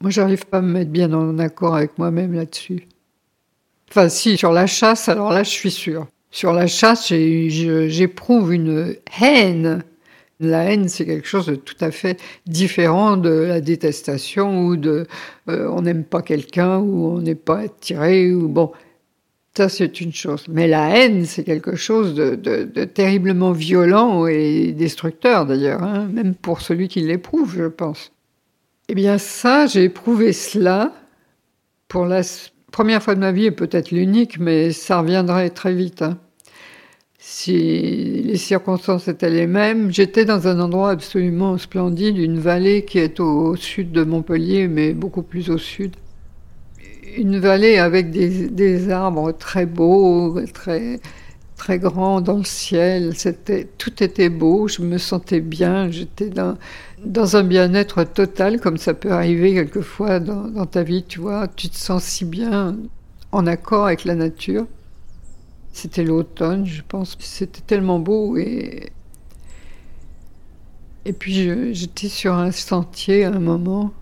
Moi, 0.00 0.10
j'arrive 0.10 0.46
pas 0.46 0.58
à 0.58 0.62
me 0.62 0.72
mettre 0.72 0.92
bien 0.92 1.12
en 1.12 1.40
accord 1.40 1.74
avec 1.74 1.98
moi-même 1.98 2.34
là-dessus. 2.34 2.86
Enfin, 3.92 4.08
si, 4.08 4.38
sur 4.38 4.52
la 4.52 4.66
chasse, 4.66 5.10
alors 5.10 5.34
là, 5.34 5.42
je 5.42 5.50
suis 5.50 5.70
sûre. 5.70 6.06
Sur 6.30 6.54
la 6.54 6.66
chasse, 6.66 7.08
j'éprouve 7.08 8.54
une 8.54 8.96
haine. 9.20 9.84
La 10.40 10.64
haine, 10.64 10.88
c'est 10.88 11.04
quelque 11.04 11.28
chose 11.28 11.44
de 11.44 11.56
tout 11.56 11.76
à 11.78 11.90
fait 11.90 12.18
différent 12.46 13.18
de 13.18 13.28
la 13.28 13.60
détestation 13.60 14.64
ou 14.64 14.76
de 14.78 15.06
euh, 15.50 15.68
on 15.68 15.82
n'aime 15.82 16.04
pas 16.04 16.22
quelqu'un 16.22 16.78
ou 16.78 17.08
on 17.08 17.18
n'est 17.18 17.34
pas 17.34 17.58
attiré 17.58 18.30
bon. 18.30 18.72
Ça, 19.54 19.68
c'est 19.68 20.00
une 20.00 20.14
chose. 20.14 20.46
Mais 20.48 20.68
la 20.68 20.96
haine, 20.96 21.26
c'est 21.26 21.44
quelque 21.44 21.76
chose 21.76 22.14
de, 22.14 22.84
terriblement 22.86 23.52
violent 23.52 24.26
et 24.26 24.72
destructeur, 24.72 25.44
d'ailleurs, 25.44 25.82
hein, 25.82 26.08
même 26.10 26.34
pour 26.34 26.62
celui 26.62 26.88
qui 26.88 27.02
l'éprouve, 27.02 27.54
je 27.54 27.64
pense. 27.64 28.10
Eh 28.88 28.94
bien, 28.94 29.18
ça, 29.18 29.66
j'ai 29.66 29.84
éprouvé 29.84 30.32
cela 30.32 30.94
pour 31.88 32.06
la 32.06 32.22
première 32.72 33.02
fois 33.02 33.14
de 33.14 33.20
ma 33.20 33.30
vie, 33.30 33.46
et 33.46 33.50
peut-être 33.52 33.92
l'unique, 33.92 34.40
mais 34.40 34.72
ça 34.72 35.00
reviendrait 35.00 35.50
très 35.50 35.74
vite. 35.74 36.02
Hein. 36.02 36.18
Si 37.18 37.52
les 38.24 38.36
circonstances 38.36 39.06
étaient 39.06 39.30
les 39.30 39.46
mêmes, 39.46 39.92
j'étais 39.92 40.24
dans 40.24 40.48
un 40.48 40.58
endroit 40.58 40.90
absolument 40.90 41.56
splendide, 41.56 42.18
une 42.18 42.40
vallée 42.40 42.84
qui 42.84 42.98
est 42.98 43.20
au 43.20 43.54
sud 43.54 43.92
de 43.92 44.02
Montpellier, 44.02 44.66
mais 44.66 44.92
beaucoup 44.92 45.22
plus 45.22 45.50
au 45.50 45.58
sud 45.58 45.94
une 47.16 47.38
vallée 47.38 47.78
avec 47.78 48.10
des, 48.10 48.90
arbres 48.90 49.32
très 49.32 49.66
beaux, 49.66 50.40
très, 50.52 51.00
très 51.62 51.78
grands 51.78 52.20
dans 52.20 52.38
le 52.38 52.44
ciel. 52.44 53.14
Tout 53.78 54.02
était 54.02 54.30
beau, 54.30 54.66
je 54.66 54.82
me 54.82 54.98
sentais 54.98 55.40
bien, 55.40 55.92
j'étais 55.92 56.28
dans, 56.28 56.58
dans 57.04 57.36
un 57.36 57.44
bien-être 57.44 58.02
total, 58.02 58.58
comme 58.60 58.78
ça 58.78 58.94
peut 58.94 59.12
arriver 59.12 59.54
quelquefois 59.54 60.18
dans, 60.18 60.48
dans 60.48 60.66
ta 60.66 60.82
vie, 60.82 61.04
tu 61.04 61.20
vois. 61.20 61.46
Tu 61.46 61.68
te 61.68 61.76
sens 61.76 62.02
si 62.02 62.24
bien 62.24 62.76
en 63.30 63.46
accord 63.46 63.86
avec 63.86 64.04
la 64.04 64.16
nature. 64.16 64.66
C'était 65.72 66.02
l'automne, 66.02 66.66
je 66.66 66.82
pense. 66.86 67.16
C'était 67.20 67.60
tellement 67.60 68.00
beau 68.00 68.36
et. 68.36 68.90
Et 71.04 71.12
puis 71.12 71.74
j'étais 71.74 72.08
sur 72.08 72.34
un 72.34 72.50
sentier 72.50 73.24
à 73.24 73.28
un 73.28 73.40
moment. 73.40 73.92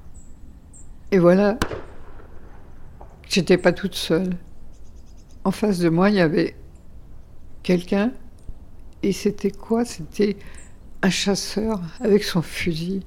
Et 1.13 1.19
voilà, 1.19 1.59
J'étais 3.29 3.59
pas 3.59 3.73
toute 3.73 3.95
seule. 3.95 4.31
En 5.45 5.51
face 5.51 5.79
de 5.79 5.89
moi, 5.89 6.11
il 6.11 6.17
y 6.17 6.21
avait 6.21 6.57
quelqu'un. 7.63 8.13
Et 9.03 9.13
c'était 9.13 9.51
quoi? 9.51 9.85
C'était 9.85 10.37
un 11.03 11.11
chasseur 11.11 11.81
avec 12.01 12.25
son 12.25 12.43
fusil. 12.43 13.03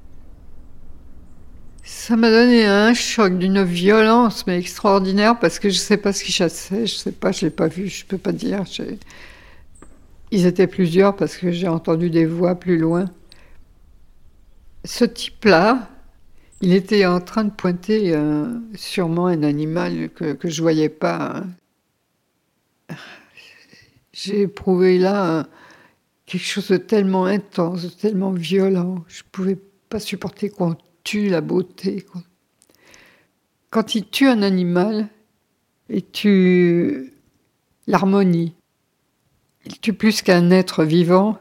Ça 1.83 2.15
m'a 2.15 2.29
donné 2.29 2.65
un 2.65 2.93
choc 2.93 3.37
d'une 3.37 3.63
violence, 3.63 4.47
mais 4.47 4.57
extraordinaire, 4.57 5.37
parce 5.37 5.59
que 5.59 5.69
je 5.69 5.75
ne 5.75 5.79
sais 5.81 5.97
pas 5.97 6.13
ce 6.13 6.23
qu'il 6.23 6.33
chassait, 6.33 6.87
je 6.87 6.93
ne 6.93 6.97
sais 6.97 7.11
pas, 7.11 7.33
je 7.33 7.45
l'ai 7.45 7.51
pas 7.51 7.67
vu, 7.67 7.87
je 7.87 8.05
ne 8.05 8.07
peux 8.07 8.17
pas 8.17 8.31
dire. 8.31 8.63
Ils 10.31 10.45
étaient 10.45 10.67
plusieurs 10.67 11.15
parce 11.15 11.35
que 11.37 11.51
j'ai 11.51 11.67
entendu 11.67 12.09
des 12.09 12.25
voix 12.25 12.55
plus 12.55 12.77
loin. 12.77 13.05
Ce 14.85 15.03
type-là, 15.05 15.89
il 16.61 16.73
était 16.73 17.05
en 17.05 17.19
train 17.19 17.43
de 17.43 17.51
pointer 17.51 18.15
euh, 18.15 18.45
sûrement 18.75 19.27
un 19.27 19.43
animal 19.43 20.09
que, 20.09 20.37
je 20.41 20.57
ne 20.57 20.61
voyais 20.61 20.89
pas. 20.89 21.43
J'ai 24.13 24.41
éprouvé 24.41 24.99
là 24.99 25.47
quelque 26.25 26.45
chose 26.45 26.69
de 26.69 26.77
tellement 26.77 27.25
intense, 27.25 27.83
de 27.83 27.89
tellement 27.89 28.31
violent. 28.31 29.03
Je 29.07 29.23
ne 29.23 29.29
pouvais 29.31 29.57
pas 29.89 29.99
supporter 29.99 30.49
qu'on 30.49 30.77
tue 31.03 31.29
la 31.29 31.41
beauté. 31.41 32.05
Quand 33.71 33.95
il 33.95 34.07
tue 34.07 34.27
un 34.27 34.43
animal, 34.43 35.07
il 35.89 36.05
tue 36.05 37.13
l'harmonie. 37.87 38.55
Il 39.65 39.79
tue 39.79 39.93
plus 39.93 40.21
qu'un 40.21 40.51
être 40.51 40.83
vivant. 40.83 41.39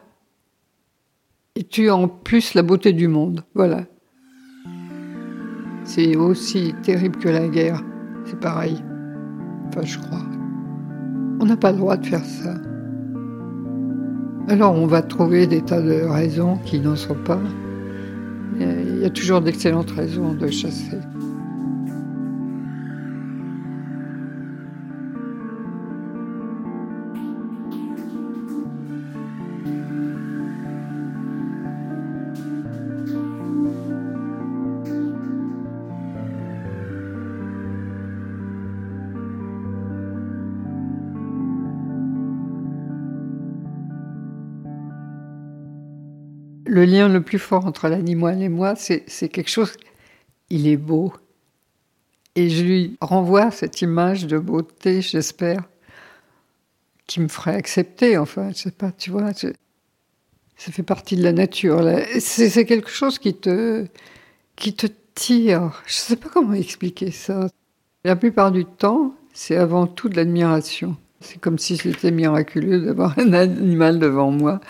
Il 1.55 1.67
tue 1.67 1.91
en 1.91 2.09
plus 2.09 2.55
la 2.55 2.63
beauté 2.63 2.93
du 2.93 3.07
monde. 3.07 3.45
Voilà. 3.55 3.85
C'est 5.85 6.17
aussi 6.17 6.75
terrible 6.83 7.19
que 7.19 7.29
la 7.29 7.49
guerre. 7.49 7.83
C'est 8.25 8.41
pareil. 8.41 8.83
Enfin, 9.69 9.83
je 9.83 9.99
crois. 9.99 10.32
On 11.43 11.47
n'a 11.47 11.57
pas 11.57 11.73
le 11.73 11.79
droit 11.79 11.97
de 11.97 12.07
faire 12.07 12.25
ça. 12.25 12.55
Alors 14.47 14.77
on 14.77 14.87
va 14.87 15.03
trouver 15.03 15.49
des 15.49 15.61
tas 15.61 15.83
de 15.83 16.05
raisons 16.05 16.57
qui 16.65 16.79
n'en 16.79 16.95
sont 16.95 17.17
pas. 17.17 17.41
il 18.61 19.01
y 19.01 19.05
a 19.05 19.11
toujours 19.11 19.41
d'excellentes 19.41 19.91
raisons 19.91 20.35
de 20.35 20.47
chasser. 20.47 20.99
Le 46.83 46.91
lien 46.91 47.09
le 47.09 47.23
plus 47.23 47.39
fort 47.39 47.65
entre 47.67 47.89
l'animal 47.89 48.43
et 48.43 48.49
moi, 48.49 48.75
c'est 48.75 49.29
quelque 49.29 49.51
chose, 49.51 49.73
il 50.51 50.67
est 50.67 50.77
beau. 50.77 51.13
Et 52.35 52.51
je 52.51 52.65
lui 52.65 52.97
renvoie 53.01 53.53
cette 53.53 53.83
image 53.83 54.27
de 54.27 54.37
beauté, 54.37 55.01
j'espère, 55.01 55.63
qui 57.07 57.21
me 57.21 57.29
ferait 57.29 57.55
accepter, 57.55 58.19
enfin, 58.19 58.51
je 58.51 58.63
sais 58.63 58.71
pas, 58.73 58.91
tu 58.91 59.11
vois, 59.11 59.33
ça 59.33 60.73
fait 60.73 60.83
partie 60.83 61.17
de 61.17 61.23
la 61.23 61.33
nature. 61.33 61.89
C'est 62.19 62.67
quelque 62.67 62.91
chose 62.91 63.21
qui 63.21 63.35
te, 63.35 63.87
qui 64.57 64.75
te 64.75 64.89
tire. 65.15 65.83
Je 65.87 65.95
sais 65.95 66.17
pas 66.17 66.31
comment 66.31 66.55
expliquer 66.55 67.13
ça. 67.13 67.49
La 68.05 68.17
plupart 68.17 68.51
du 68.51 68.65
temps, 68.65 69.15
c'est 69.33 69.57
avant 69.57 69.87
tout 69.87 70.09
de 70.09 70.17
l'admiration. 70.17 70.97
C'est 71.21 71.39
comme 71.39 71.59
si 71.59 71.77
c'était 71.77 72.11
miraculeux 72.11 72.81
d'avoir 72.81 73.17
un 73.21 73.35
animal 73.35 74.01
devant 74.01 74.33
moi 74.33 74.61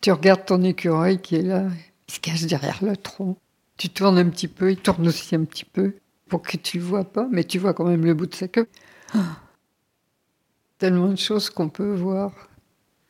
tu 0.00 0.12
regardes 0.12 0.44
ton 0.44 0.62
écureuil 0.62 1.20
qui 1.20 1.36
est 1.36 1.42
là, 1.42 1.64
il 2.08 2.14
se 2.14 2.20
cache 2.20 2.46
derrière 2.46 2.78
le 2.82 2.96
tronc. 2.96 3.36
Tu 3.76 3.88
tournes 3.88 4.18
un 4.18 4.28
petit 4.28 4.48
peu, 4.48 4.70
il 4.72 4.78
tourne 4.78 5.06
aussi 5.08 5.34
un 5.34 5.44
petit 5.44 5.64
peu 5.64 5.94
pour 6.28 6.42
que 6.42 6.56
tu 6.56 6.78
le 6.78 6.84
vois 6.84 7.04
pas, 7.04 7.28
mais 7.30 7.44
tu 7.44 7.58
vois 7.58 7.74
quand 7.74 7.84
même 7.84 8.04
le 8.04 8.14
bout 8.14 8.26
de 8.26 8.34
sa 8.34 8.48
queue. 8.48 8.68
Tellement 10.78 11.08
de 11.08 11.16
choses 11.16 11.50
qu'on 11.50 11.68
peut 11.68 11.94
voir. 11.94 12.32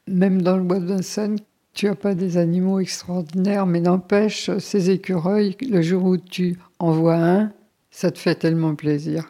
Même 0.06 0.42
dans 0.42 0.56
le 0.56 0.62
bois 0.62 0.78
de 0.78 0.86
Vincennes, 0.86 1.38
tu 1.72 1.88
as 1.88 1.94
pas 1.94 2.14
des 2.14 2.36
animaux 2.36 2.78
extraordinaires, 2.78 3.66
mais 3.66 3.80
n'empêche, 3.80 4.50
ces 4.58 4.90
écureuils, 4.90 5.56
le 5.60 5.82
jour 5.82 6.04
où 6.04 6.16
tu 6.16 6.58
en 6.78 6.92
vois 6.92 7.16
un, 7.16 7.52
ça 7.90 8.10
te 8.10 8.18
fait 8.18 8.34
tellement 8.34 8.74
plaisir. 8.74 9.28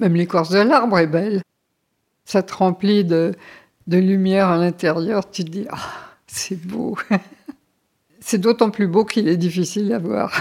Même 0.00 0.14
l'écorce 0.14 0.50
de 0.50 0.58
l'arbre 0.58 0.98
est 0.98 1.06
belle. 1.06 1.42
Ça 2.24 2.42
te 2.42 2.54
remplit 2.54 3.04
de, 3.04 3.32
de 3.86 3.98
lumière 3.98 4.48
à 4.48 4.56
l'intérieur, 4.56 5.30
tu 5.30 5.44
te 5.44 5.50
dis 5.50 5.66
ah, 5.70 5.76
c'est 6.26 6.60
beau. 6.66 6.96
c'est 8.20 8.38
d'autant 8.38 8.70
plus 8.70 8.86
beau 8.86 9.04
qu'il 9.04 9.28
est 9.28 9.36
difficile 9.36 9.92
à 9.92 9.98
voir. 9.98 10.32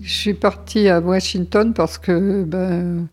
Je 0.00 0.14
suis 0.14 0.34
partie 0.34 0.88
à 0.88 1.00
Washington 1.00 1.74
parce 1.74 1.98
que 1.98 2.42
ben, 2.44 3.08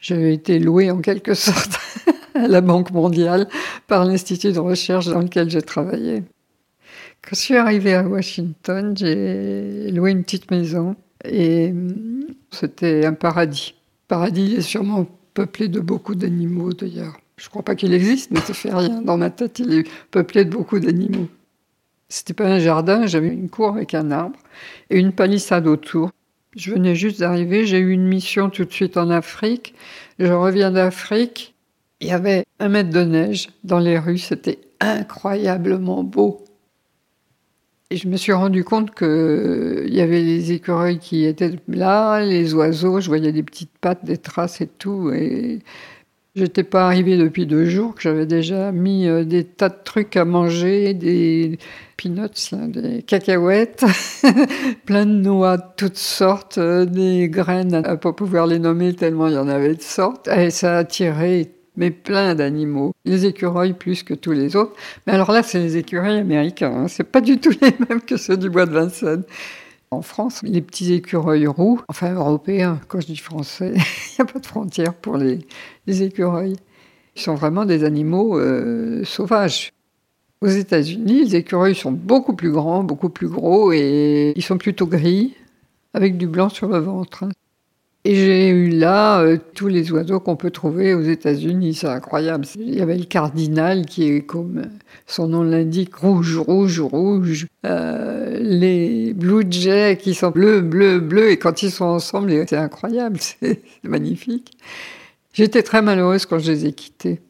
j'avais 0.00 0.32
été 0.32 0.58
louée 0.58 0.90
en 0.90 1.00
quelque 1.00 1.34
sorte 1.34 1.78
à 2.34 2.48
la 2.48 2.60
Banque 2.60 2.90
mondiale 2.90 3.48
par 3.92 4.06
l'institut 4.06 4.52
de 4.52 4.58
recherche 4.58 5.08
dans 5.08 5.20
lequel 5.20 5.50
j'ai 5.50 5.60
travaillé. 5.60 6.22
Quand 7.20 7.32
je 7.32 7.40
suis 7.40 7.56
arrivée 7.56 7.92
à 7.92 8.08
Washington, 8.08 8.96
j'ai 8.96 9.90
loué 9.90 10.12
une 10.12 10.24
petite 10.24 10.50
maison 10.50 10.96
et 11.26 11.66
hum, 11.72 12.24
c'était 12.50 13.04
un 13.04 13.12
paradis. 13.12 13.74
Paradis 14.08 14.54
est 14.54 14.62
sûrement 14.62 15.06
peuplé 15.34 15.68
de 15.68 15.78
beaucoup 15.78 16.14
d'animaux 16.14 16.72
d'ailleurs. 16.72 17.18
Je 17.36 17.44
ne 17.44 17.50
crois 17.50 17.62
pas 17.62 17.74
qu'il 17.74 17.92
existe, 17.92 18.30
mais 18.30 18.40
ça 18.40 18.54
fait 18.54 18.72
rien. 18.72 19.02
Dans 19.02 19.18
ma 19.18 19.28
tête, 19.28 19.58
il 19.58 19.74
est 19.74 19.86
peuplé 20.10 20.46
de 20.46 20.50
beaucoup 20.50 20.80
d'animaux. 20.80 21.28
C'était 22.08 22.32
pas 22.32 22.46
un 22.46 22.60
jardin, 22.60 23.04
j'avais 23.06 23.28
une 23.28 23.50
cour 23.50 23.68
avec 23.68 23.92
un 23.92 24.10
arbre 24.10 24.38
et 24.88 24.98
une 24.98 25.12
palissade 25.12 25.66
autour. 25.66 26.12
Je 26.56 26.72
venais 26.72 26.94
juste 26.94 27.20
d'arriver, 27.20 27.66
j'ai 27.66 27.78
eu 27.78 27.90
une 27.90 28.08
mission 28.08 28.48
tout 28.48 28.64
de 28.64 28.72
suite 28.72 28.96
en 28.96 29.10
Afrique. 29.10 29.74
Je 30.18 30.32
reviens 30.32 30.70
d'Afrique 30.70 31.51
il 32.02 32.08
y 32.08 32.12
avait 32.12 32.44
un 32.58 32.68
mètre 32.68 32.90
de 32.90 33.04
neige 33.04 33.48
dans 33.62 33.78
les 33.78 33.96
rues, 33.96 34.18
c'était 34.18 34.58
incroyablement 34.80 36.02
beau. 36.02 36.44
Et 37.90 37.96
je 37.96 38.08
me 38.08 38.16
suis 38.16 38.32
rendu 38.32 38.64
compte 38.64 38.92
qu'il 38.92 39.94
y 39.94 40.00
avait 40.00 40.22
les 40.22 40.50
écureuils 40.52 40.98
qui 40.98 41.24
étaient 41.24 41.52
là, 41.68 42.20
les 42.20 42.54
oiseaux, 42.54 43.00
je 43.00 43.06
voyais 43.06 43.30
des 43.30 43.42
petites 43.44 43.70
pattes, 43.80 44.04
des 44.04 44.16
traces 44.16 44.60
et 44.60 44.66
tout. 44.66 45.12
Et 45.12 45.60
j'étais 46.34 46.64
pas 46.64 46.86
arrivée 46.86 47.16
depuis 47.16 47.46
deux 47.46 47.66
jours, 47.66 47.94
que 47.94 48.02
j'avais 48.02 48.26
déjà 48.26 48.72
mis 48.72 49.06
euh, 49.06 49.24
des 49.24 49.44
tas 49.44 49.68
de 49.68 49.78
trucs 49.84 50.16
à 50.16 50.24
manger, 50.24 50.94
des 50.94 51.58
peanuts, 51.96 52.56
des 52.68 53.02
cacahuètes, 53.02 53.84
plein 54.86 55.06
de 55.06 55.12
noix 55.12 55.58
de 55.58 55.64
toutes 55.76 55.98
sortes, 55.98 56.58
euh, 56.58 56.84
des 56.84 57.28
graines 57.28 57.74
à 57.74 57.96
pas 57.96 58.12
pouvoir 58.12 58.48
les 58.48 58.58
nommer 58.58 58.92
tellement 58.94 59.28
il 59.28 59.34
y 59.34 59.38
en 59.38 59.48
avait 59.48 59.74
de 59.74 59.82
sortes. 59.82 60.26
Et 60.28 60.50
ça 60.50 60.76
a 60.76 60.78
attiré 60.78 61.52
mais 61.76 61.90
plein 61.90 62.34
d'animaux. 62.34 62.92
Les 63.04 63.26
écureuils 63.26 63.72
plus 63.72 64.02
que 64.02 64.14
tous 64.14 64.32
les 64.32 64.56
autres. 64.56 64.74
Mais 65.06 65.12
alors 65.12 65.32
là, 65.32 65.42
c'est 65.42 65.58
les 65.58 65.76
écureuils 65.76 66.18
américains. 66.18 66.72
Hein. 66.74 66.88
C'est 66.88 67.04
pas 67.04 67.20
du 67.20 67.38
tout 67.38 67.52
les 67.62 67.74
mêmes 67.88 68.00
que 68.00 68.16
ceux 68.16 68.36
du 68.36 68.50
bois 68.50 68.66
de 68.66 68.72
Vincennes. 68.72 69.24
En 69.90 70.00
France, 70.00 70.40
les 70.42 70.62
petits 70.62 70.94
écureuils 70.94 71.46
roux, 71.46 71.78
enfin 71.88 72.14
européens, 72.14 72.80
quand 72.88 73.00
je 73.00 73.06
dis 73.06 73.16
français, 73.16 73.74
il 73.76 74.14
n'y 74.18 74.22
a 74.22 74.24
pas 74.24 74.38
de 74.38 74.46
frontière 74.46 74.94
pour 74.94 75.18
les, 75.18 75.40
écureuils. 75.86 76.56
Ils 77.14 77.20
sont 77.20 77.34
vraiment 77.34 77.66
des 77.66 77.84
animaux 77.84 78.38
euh, 78.38 79.04
sauvages. 79.04 79.72
Aux 80.40 80.48
États-Unis, 80.48 81.24
les 81.24 81.36
écureuils 81.36 81.74
sont 81.74 81.92
beaucoup 81.92 82.34
plus 82.34 82.50
grands, 82.50 82.82
beaucoup 82.82 83.10
plus 83.10 83.28
gros 83.28 83.70
et 83.72 84.32
ils 84.34 84.42
sont 84.42 84.56
plutôt 84.56 84.86
gris, 84.86 85.36
avec 85.92 86.16
du 86.16 86.26
blanc 86.26 86.48
sur 86.48 86.68
le 86.68 86.78
ventre. 86.78 87.24
Hein. 87.24 87.30
Et 88.04 88.16
j'ai 88.16 88.48
eu 88.48 88.68
là 88.68 89.20
euh, 89.20 89.38
tous 89.54 89.68
les 89.68 89.92
oiseaux 89.92 90.18
qu'on 90.18 90.34
peut 90.34 90.50
trouver 90.50 90.92
aux 90.92 91.02
États-Unis, 91.02 91.74
c'est 91.74 91.86
incroyable. 91.86 92.44
Il 92.56 92.74
y 92.74 92.80
avait 92.80 92.98
le 92.98 93.04
cardinal 93.04 93.86
qui 93.86 94.10
est 94.10 94.22
comme 94.22 94.62
son 95.06 95.28
nom 95.28 95.44
l'indique, 95.44 95.94
rouge, 95.94 96.36
rouge, 96.36 96.80
rouge. 96.80 97.46
Euh, 97.64 98.38
les 98.40 99.14
blue 99.14 99.44
jays 99.48 99.96
qui 99.96 100.14
sont 100.14 100.30
bleus, 100.30 100.62
bleus, 100.62 100.98
bleus, 100.98 101.30
et 101.30 101.36
quand 101.36 101.62
ils 101.62 101.70
sont 101.70 101.84
ensemble, 101.84 102.32
c'est 102.48 102.56
incroyable, 102.56 103.18
c'est 103.20 103.62
magnifique. 103.84 104.58
J'étais 105.32 105.62
très 105.62 105.80
malheureuse 105.80 106.26
quand 106.26 106.40
je 106.40 106.50
les 106.50 106.66
ai 106.66 106.72
quittés. 106.72 107.20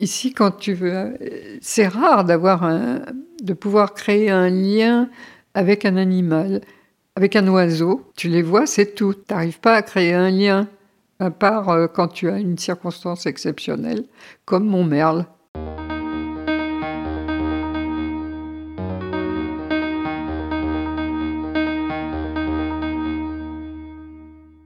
Ici, 0.00 0.32
quand 0.32 0.50
tu 0.50 0.72
veux, 0.72 1.16
c'est 1.60 1.86
rare 1.86 2.24
d'avoir 2.24 2.68
de 3.42 3.52
pouvoir 3.52 3.94
créer 3.94 4.30
un 4.30 4.48
lien 4.48 5.08
avec 5.54 5.84
un 5.84 5.96
animal. 5.96 6.62
Avec 7.16 7.34
un 7.34 7.48
oiseau, 7.48 8.12
tu 8.16 8.28
les 8.28 8.42
vois, 8.42 8.66
c'est 8.66 8.94
tout. 8.94 9.14
Tu 9.14 9.34
n'arrives 9.34 9.58
pas 9.58 9.74
à 9.74 9.82
créer 9.82 10.14
un 10.14 10.30
lien, 10.30 10.68
à 11.18 11.30
part 11.30 11.68
euh, 11.68 11.88
quand 11.88 12.08
tu 12.08 12.30
as 12.30 12.38
une 12.38 12.56
circonstance 12.56 13.26
exceptionnelle, 13.26 14.04
comme 14.44 14.64
mon 14.64 14.84
merle. 14.84 15.26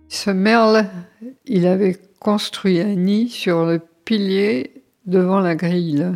Ce 0.08 0.30
merle, 0.30 0.86
il 1.46 1.66
avait 1.66 1.96
construit 2.20 2.80
un 2.80 2.94
nid 2.94 3.30
sur 3.30 3.64
le 3.64 3.80
pilier 4.04 4.84
devant 5.06 5.40
la 5.40 5.54
grille, 5.54 6.06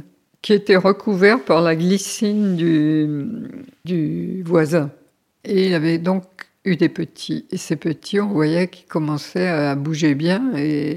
qui 0.42 0.52
était 0.52 0.76
recouvert 0.76 1.42
par 1.42 1.62
la 1.62 1.74
glycine 1.74 2.54
du, 2.56 3.08
du 3.86 4.42
voisin. 4.42 4.90
Et 5.48 5.66
il 5.66 5.74
avait 5.74 5.96
donc 5.96 6.24
eu 6.64 6.76
des 6.76 6.90
petits. 6.90 7.46
Et 7.50 7.56
ces 7.56 7.76
petits, 7.76 8.20
on 8.20 8.28
voyait 8.28 8.68
qu'ils 8.68 8.86
commençaient 8.86 9.48
à 9.48 9.74
bouger 9.74 10.14
bien. 10.14 10.54
Et 10.56 10.94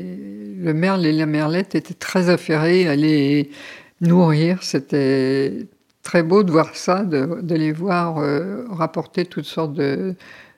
le 0.57 0.73
merle 0.73 1.05
et 1.05 1.13
la 1.13 1.25
merlette 1.25 1.73
étaient 1.73 1.93
très 1.93 2.29
affairés 2.29 2.87
à 2.87 2.95
les 2.97 3.49
nourrir. 4.01 4.61
C'était 4.61 5.67
très 6.03 6.21
beau 6.21 6.43
de 6.43 6.51
voir 6.51 6.75
ça, 6.75 7.05
de, 7.05 7.55
les 7.55 7.71
voir 7.71 8.17
euh, 8.17 8.65
rapporter 8.69 9.25
toutes 9.25 9.45
sortes 9.45 9.79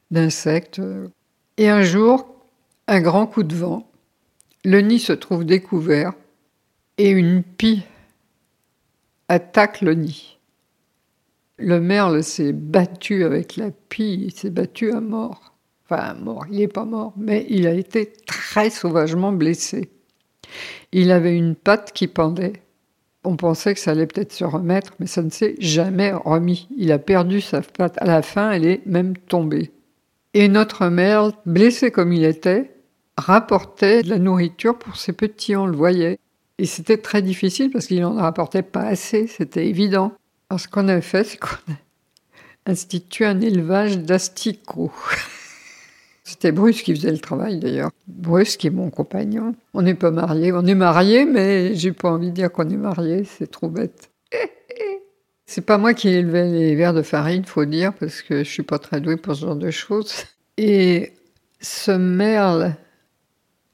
d'insectes. 0.10 0.82
Et 1.58 1.70
un 1.70 1.84
jour, 1.84 2.28
un 2.88 3.00
grand 3.00 3.28
coup 3.28 3.44
de 3.44 3.56
vent, 3.56 3.88
le 4.66 4.82
nid 4.82 5.00
se 5.00 5.14
trouve 5.14 5.46
découvert 5.46 6.14
et 6.98 7.12
une 7.12 7.44
pie 7.44 7.84
attaque 9.28 9.82
le 9.82 9.94
nid. 9.94 10.38
Le 11.58 11.80
merle 11.80 12.24
s'est 12.24 12.54
battu 12.54 13.24
avec 13.24 13.58
la 13.58 13.70
pie, 13.72 14.20
il 14.26 14.34
s'est 14.34 14.50
battu 14.50 14.92
à 14.92 15.02
mort. 15.02 15.54
Enfin, 15.86 16.16
mort, 16.16 16.46
il 16.50 16.60
n'est 16.60 16.68
pas 16.68 16.86
mort, 16.86 17.14
mais 17.18 17.46
il 17.50 17.68
a 17.68 17.74
été 17.74 18.12
très 18.26 18.70
sauvagement 18.70 19.32
blessé. 19.32 19.92
Il 20.92 21.12
avait 21.12 21.38
une 21.38 21.56
patte 21.56 21.92
qui 21.94 22.08
pendait. 22.08 22.54
On 23.24 23.36
pensait 23.36 23.74
que 23.74 23.80
ça 23.80 23.92
allait 23.92 24.08
peut-être 24.08 24.34
se 24.34 24.44
remettre, 24.44 24.94
mais 25.00 25.08
ça 25.08 25.22
ne 25.22 25.30
s'est 25.30 25.56
jamais 25.60 26.12
remis. 26.12 26.68
Il 26.76 26.92
a 26.92 27.00
perdu 27.00 27.40
sa 27.40 27.62
patte. 27.62 28.02
À 28.02 28.06
la 28.06 28.22
fin, 28.22 28.52
elle 28.52 28.66
est 28.66 28.86
même 28.86 29.16
tombée. 29.16 29.72
Et 30.34 30.48
notre 30.48 30.88
merle, 30.88 31.34
blessé 31.46 31.92
comme 31.92 32.12
il 32.12 32.26
était, 32.26 32.72
rapportait 33.18 34.02
de 34.02 34.10
la 34.10 34.20
nourriture 34.20 34.78
pour 34.78 34.96
ses 34.98 35.14
petits, 35.14 35.56
on 35.56 35.68
le 35.68 35.78
voyait. 35.78 36.18
Et 36.58 36.66
c'était 36.66 36.98
très 36.98 37.22
difficile 37.22 37.70
parce 37.72 37.88
qu'il 37.88 38.02
n'en 38.02 38.16
rapportait 38.16 38.64
pas 38.64 38.84
assez, 38.84 39.28
c'était 39.28 39.68
évident. 39.68 40.14
Alors, 40.54 40.60
ce 40.60 40.68
qu'on 40.68 40.88
a 40.88 41.02
fait, 41.02 41.24
c'est 41.24 41.38
qu'on 41.38 41.48
a 41.48 42.70
institué 42.72 43.26
un 43.26 43.42
élevage 43.42 43.98
d'asticots. 43.98 44.92
C'était 46.24 46.52
Bruce 46.52 46.84
qui 46.84 46.94
faisait 46.94 47.12
le 47.12 47.18
travail 47.18 47.58
d'ailleurs. 47.58 47.90
Bruce 48.06 48.56
qui 48.56 48.68
est 48.68 48.70
mon 48.70 48.92
compagnon. 48.92 49.56
On 49.74 49.82
n'est 49.82 49.96
pas 49.96 50.12
mariés. 50.12 50.52
On 50.54 50.64
est 50.68 50.76
mariés, 50.76 51.26
mais 51.26 51.74
j'ai 51.74 51.92
pas 51.92 52.12
envie 52.12 52.28
de 52.28 52.36
dire 52.36 52.52
qu'on 52.52 52.70
est 52.70 52.78
mariés. 52.78 53.24
C'est 53.24 53.50
trop 53.50 53.68
bête. 53.68 54.12
C'est 55.48 55.66
pas 55.66 55.80
moi 55.80 55.96
qui 55.96 56.10
ai 56.10 56.20
élevé 56.20 56.48
les 56.52 56.76
vers 56.76 56.94
de 56.94 57.02
farine, 57.02 57.46
faut 57.46 57.66
dire, 57.66 57.92
parce 57.92 58.22
que 58.22 58.44
je 58.44 58.50
suis 58.52 58.62
pas 58.62 58.78
très 58.78 59.02
douée 59.02 59.18
pour 59.18 59.34
ce 59.34 59.48
genre 59.48 59.56
de 59.56 59.72
choses. 59.72 60.14
Et 60.58 61.14
ce 61.62 61.90
merle 61.90 62.76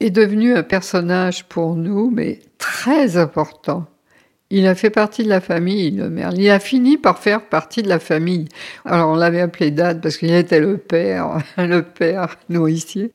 est 0.00 0.08
devenu 0.08 0.54
un 0.54 0.62
personnage 0.62 1.44
pour 1.44 1.76
nous, 1.76 2.10
mais 2.10 2.38
très 2.56 3.18
important. 3.18 3.86
Il 4.50 4.66
a 4.66 4.74
fait 4.74 4.90
partie 4.90 5.22
de 5.22 5.28
la 5.28 5.40
famille, 5.40 5.92
le 5.92 6.10
merle. 6.10 6.36
Il 6.36 6.50
a 6.50 6.58
fini 6.58 6.98
par 6.98 7.20
faire 7.20 7.46
partie 7.46 7.82
de 7.82 7.88
la 7.88 8.00
famille. 8.00 8.48
Alors 8.84 9.10
on 9.10 9.14
l'avait 9.14 9.40
appelé 9.40 9.70
Dad 9.70 10.00
parce 10.00 10.16
qu'il 10.16 10.32
était 10.32 10.60
le 10.60 10.76
père, 10.76 11.38
le 11.56 11.82
père 11.82 12.36
nourricier. 12.48 13.12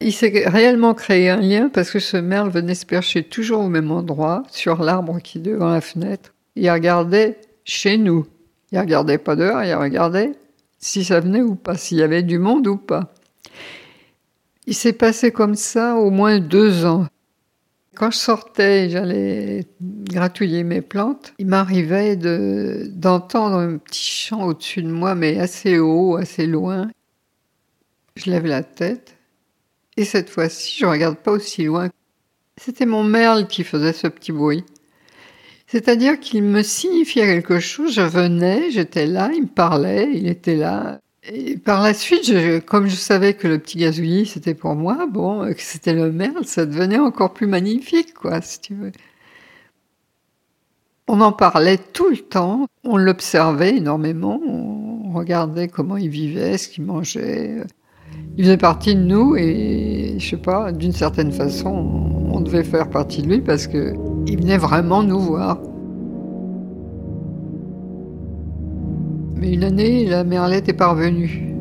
Il 0.00 0.12
s'est 0.12 0.44
réellement 0.46 0.94
créé 0.94 1.28
un 1.28 1.40
lien 1.40 1.68
parce 1.68 1.90
que 1.90 1.98
ce 1.98 2.16
merle 2.16 2.50
venait 2.50 2.74
se 2.74 2.86
percher 2.86 3.24
toujours 3.24 3.60
au 3.60 3.68
même 3.68 3.90
endroit, 3.90 4.44
sur 4.50 4.82
l'arbre 4.82 5.18
qui 5.20 5.38
est 5.38 5.42
devant 5.42 5.72
la 5.72 5.80
fenêtre. 5.80 6.32
Il 6.56 6.70
regardait 6.70 7.38
chez 7.64 7.98
nous. 7.98 8.26
Il 8.72 8.78
regardait 8.78 9.18
pas 9.18 9.36
dehors, 9.36 9.62
il 9.64 9.74
regardait 9.74 10.32
si 10.78 11.04
ça 11.04 11.20
venait 11.20 11.42
ou 11.42 11.56
pas, 11.56 11.76
s'il 11.76 11.98
y 11.98 12.02
avait 12.02 12.22
du 12.22 12.38
monde 12.38 12.66
ou 12.66 12.76
pas. 12.76 13.12
Il 14.66 14.74
s'est 14.74 14.92
passé 14.92 15.32
comme 15.32 15.56
ça 15.56 15.96
au 15.96 16.10
moins 16.10 16.38
deux 16.38 16.86
ans. 16.86 17.06
Quand 18.00 18.10
je 18.10 18.16
sortais, 18.16 18.88
j'allais 18.88 19.66
gratouiller 19.78 20.64
mes 20.64 20.80
plantes. 20.80 21.34
Il 21.38 21.48
m'arrivait 21.48 22.16
d'entendre 22.16 23.56
un 23.56 23.76
petit 23.76 24.10
chant 24.10 24.46
au-dessus 24.46 24.82
de 24.82 24.88
moi, 24.88 25.14
mais 25.14 25.38
assez 25.38 25.78
haut, 25.78 26.16
assez 26.16 26.46
loin. 26.46 26.90
Je 28.16 28.30
lève 28.30 28.46
la 28.46 28.62
tête. 28.62 29.18
Et 29.98 30.06
cette 30.06 30.30
fois-ci, 30.30 30.78
je 30.78 30.86
ne 30.86 30.90
regarde 30.90 31.18
pas 31.18 31.32
aussi 31.32 31.64
loin. 31.64 31.90
C'était 32.56 32.86
mon 32.86 33.04
merle 33.04 33.46
qui 33.46 33.64
faisait 33.64 33.92
ce 33.92 34.06
petit 34.06 34.32
bruit. 34.32 34.64
C'est-à-dire 35.66 36.18
qu'il 36.18 36.42
me 36.42 36.62
signifiait 36.62 37.26
quelque 37.26 37.60
chose. 37.60 37.92
Je 37.92 38.00
venais, 38.00 38.70
j'étais 38.70 39.06
là, 39.06 39.30
il 39.34 39.42
me 39.42 39.46
parlait, 39.46 40.08
il 40.14 40.26
était 40.26 40.56
là. 40.56 41.00
Et 41.24 41.58
par 41.58 41.82
la 41.82 41.92
suite, 41.92 42.32
comme 42.64 42.86
je 42.86 42.96
savais 42.96 43.34
que 43.34 43.46
le 43.46 43.58
petit 43.58 43.78
gazouillis 43.78 44.26
c'était 44.26 44.54
pour 44.54 44.74
moi, 44.74 45.06
bon, 45.06 45.52
que 45.52 45.60
c'était 45.60 45.92
le 45.92 46.10
merle, 46.10 46.46
ça 46.46 46.64
devenait 46.64 46.98
encore 46.98 47.34
plus 47.34 47.46
magnifique, 47.46 48.14
quoi, 48.14 48.40
si 48.40 48.60
tu 48.60 48.74
veux. 48.74 48.92
On 51.08 51.20
en 51.20 51.32
parlait 51.32 51.76
tout 51.76 52.08
le 52.08 52.16
temps, 52.18 52.66
on 52.84 52.96
l'observait 52.96 53.76
énormément, 53.76 54.40
on 54.46 55.12
regardait 55.12 55.68
comment 55.68 55.96
il 55.96 56.08
vivait, 56.08 56.56
ce 56.56 56.68
qu'il 56.68 56.84
mangeait. 56.84 57.64
Il 58.36 58.44
faisait 58.44 58.56
partie 58.56 58.94
de 58.94 59.00
nous 59.00 59.36
et, 59.36 60.14
je 60.18 60.30
sais 60.30 60.36
pas, 60.36 60.72
d'une 60.72 60.92
certaine 60.92 61.32
façon, 61.32 61.68
on 62.32 62.40
devait 62.40 62.64
faire 62.64 62.88
partie 62.88 63.22
de 63.22 63.28
lui 63.28 63.40
parce 63.40 63.66
que 63.66 63.92
il 64.26 64.40
venait 64.40 64.58
vraiment 64.58 65.02
nous 65.02 65.20
voir. 65.20 65.60
Une 69.50 69.64
année, 69.64 70.06
la 70.06 70.22
merlette 70.22 70.68
est 70.68 70.74
parvenue. 70.74 71.54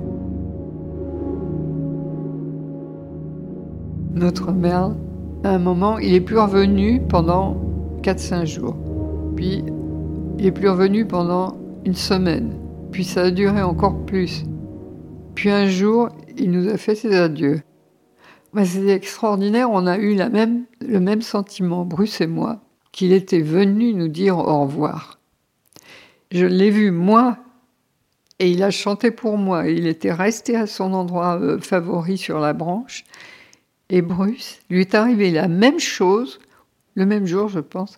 Notre 4.13 4.51
merle, 4.51 4.95
à 5.43 5.49
un 5.49 5.57
moment, 5.57 5.97
il 5.97 6.13
est 6.13 6.21
plus 6.21 6.37
revenu 6.37 7.01
pendant 7.09 7.57
4-5 8.03 8.45
jours. 8.45 8.75
Puis, 9.35 9.63
il 10.37 10.45
est 10.45 10.51
plus 10.51 10.69
revenu 10.69 11.05
pendant 11.05 11.57
une 11.83 11.95
semaine. 11.95 12.53
Puis 12.91 13.03
ça 13.03 13.23
a 13.23 13.31
duré 13.31 13.63
encore 13.63 14.05
plus. 14.05 14.45
Puis 15.33 15.49
un 15.49 15.67
jour, 15.67 16.09
il 16.37 16.51
nous 16.51 16.67
a 16.69 16.77
fait 16.77 16.95
ses 16.95 17.15
adieux. 17.15 17.61
C'était 18.63 18.93
extraordinaire, 18.93 19.69
on 19.71 19.87
a 19.87 19.97
eu 19.97 20.15
le 20.15 20.99
même 20.99 21.21
sentiment, 21.21 21.85
Bruce 21.85 22.21
et 22.21 22.27
moi, 22.27 22.61
qu'il 22.91 23.13
était 23.13 23.41
venu 23.41 23.93
nous 23.93 24.07
dire 24.07 24.37
au 24.37 24.61
revoir. 24.61 25.19
Je 26.31 26.45
l'ai 26.45 26.69
vu, 26.69 26.91
moi, 26.91 27.37
Et 28.39 28.49
il 28.51 28.63
a 28.63 28.71
chanté 28.71 29.11
pour 29.11 29.37
moi. 29.37 29.67
Il 29.67 29.85
était 29.85 30.13
resté 30.13 30.55
à 30.55 30.65
son 30.65 30.93
endroit 30.93 31.39
euh, 31.39 31.59
favori 31.59 32.17
sur 32.17 32.39
la 32.39 32.53
branche. 32.53 33.03
Et 33.89 34.01
Bruce, 34.01 34.59
lui 34.69 34.81
est 34.81 34.95
arrivé 34.95 35.31
la 35.31 35.47
même 35.47 35.79
chose, 35.79 36.39
le 36.95 37.05
même 37.05 37.25
jour, 37.25 37.49
je 37.49 37.59
pense. 37.59 37.95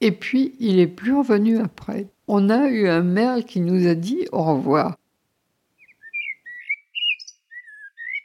Et 0.00 0.12
puis, 0.12 0.54
il 0.58 0.78
est 0.78 0.86
plus 0.86 1.14
revenu 1.14 1.58
après. 1.58 2.06
On 2.26 2.50
a 2.50 2.68
eu 2.68 2.88
un 2.88 3.02
merle 3.02 3.44
qui 3.44 3.60
nous 3.60 3.86
a 3.86 3.94
dit 3.94 4.26
au 4.32 4.42
revoir. 4.42 4.96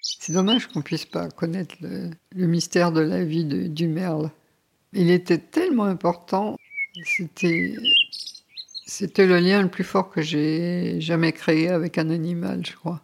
C'est 0.01 0.33
dommage 0.33 0.67
qu'on 0.67 0.81
puisse 0.81 1.05
pas 1.05 1.29
connaître 1.29 1.75
le, 1.81 2.47
mystère 2.47 2.93
de 2.93 3.01
la 3.01 3.25
vie 3.25 3.43
du 3.43 3.87
merle. 3.87 4.31
Il 4.93 5.11
était 5.11 5.37
tellement 5.37 5.83
important. 5.83 6.57
C'était, 7.03 7.73
c'était 8.85 9.25
le 9.25 9.39
lien 9.39 9.61
le 9.61 9.69
plus 9.69 9.83
fort 9.83 10.09
que 10.09 10.21
j'ai 10.21 10.99
jamais 10.99 11.31
créé 11.31 11.69
avec 11.69 11.97
un 11.97 12.09
animal, 12.09 12.65
je 12.65 12.73
crois. 12.73 13.01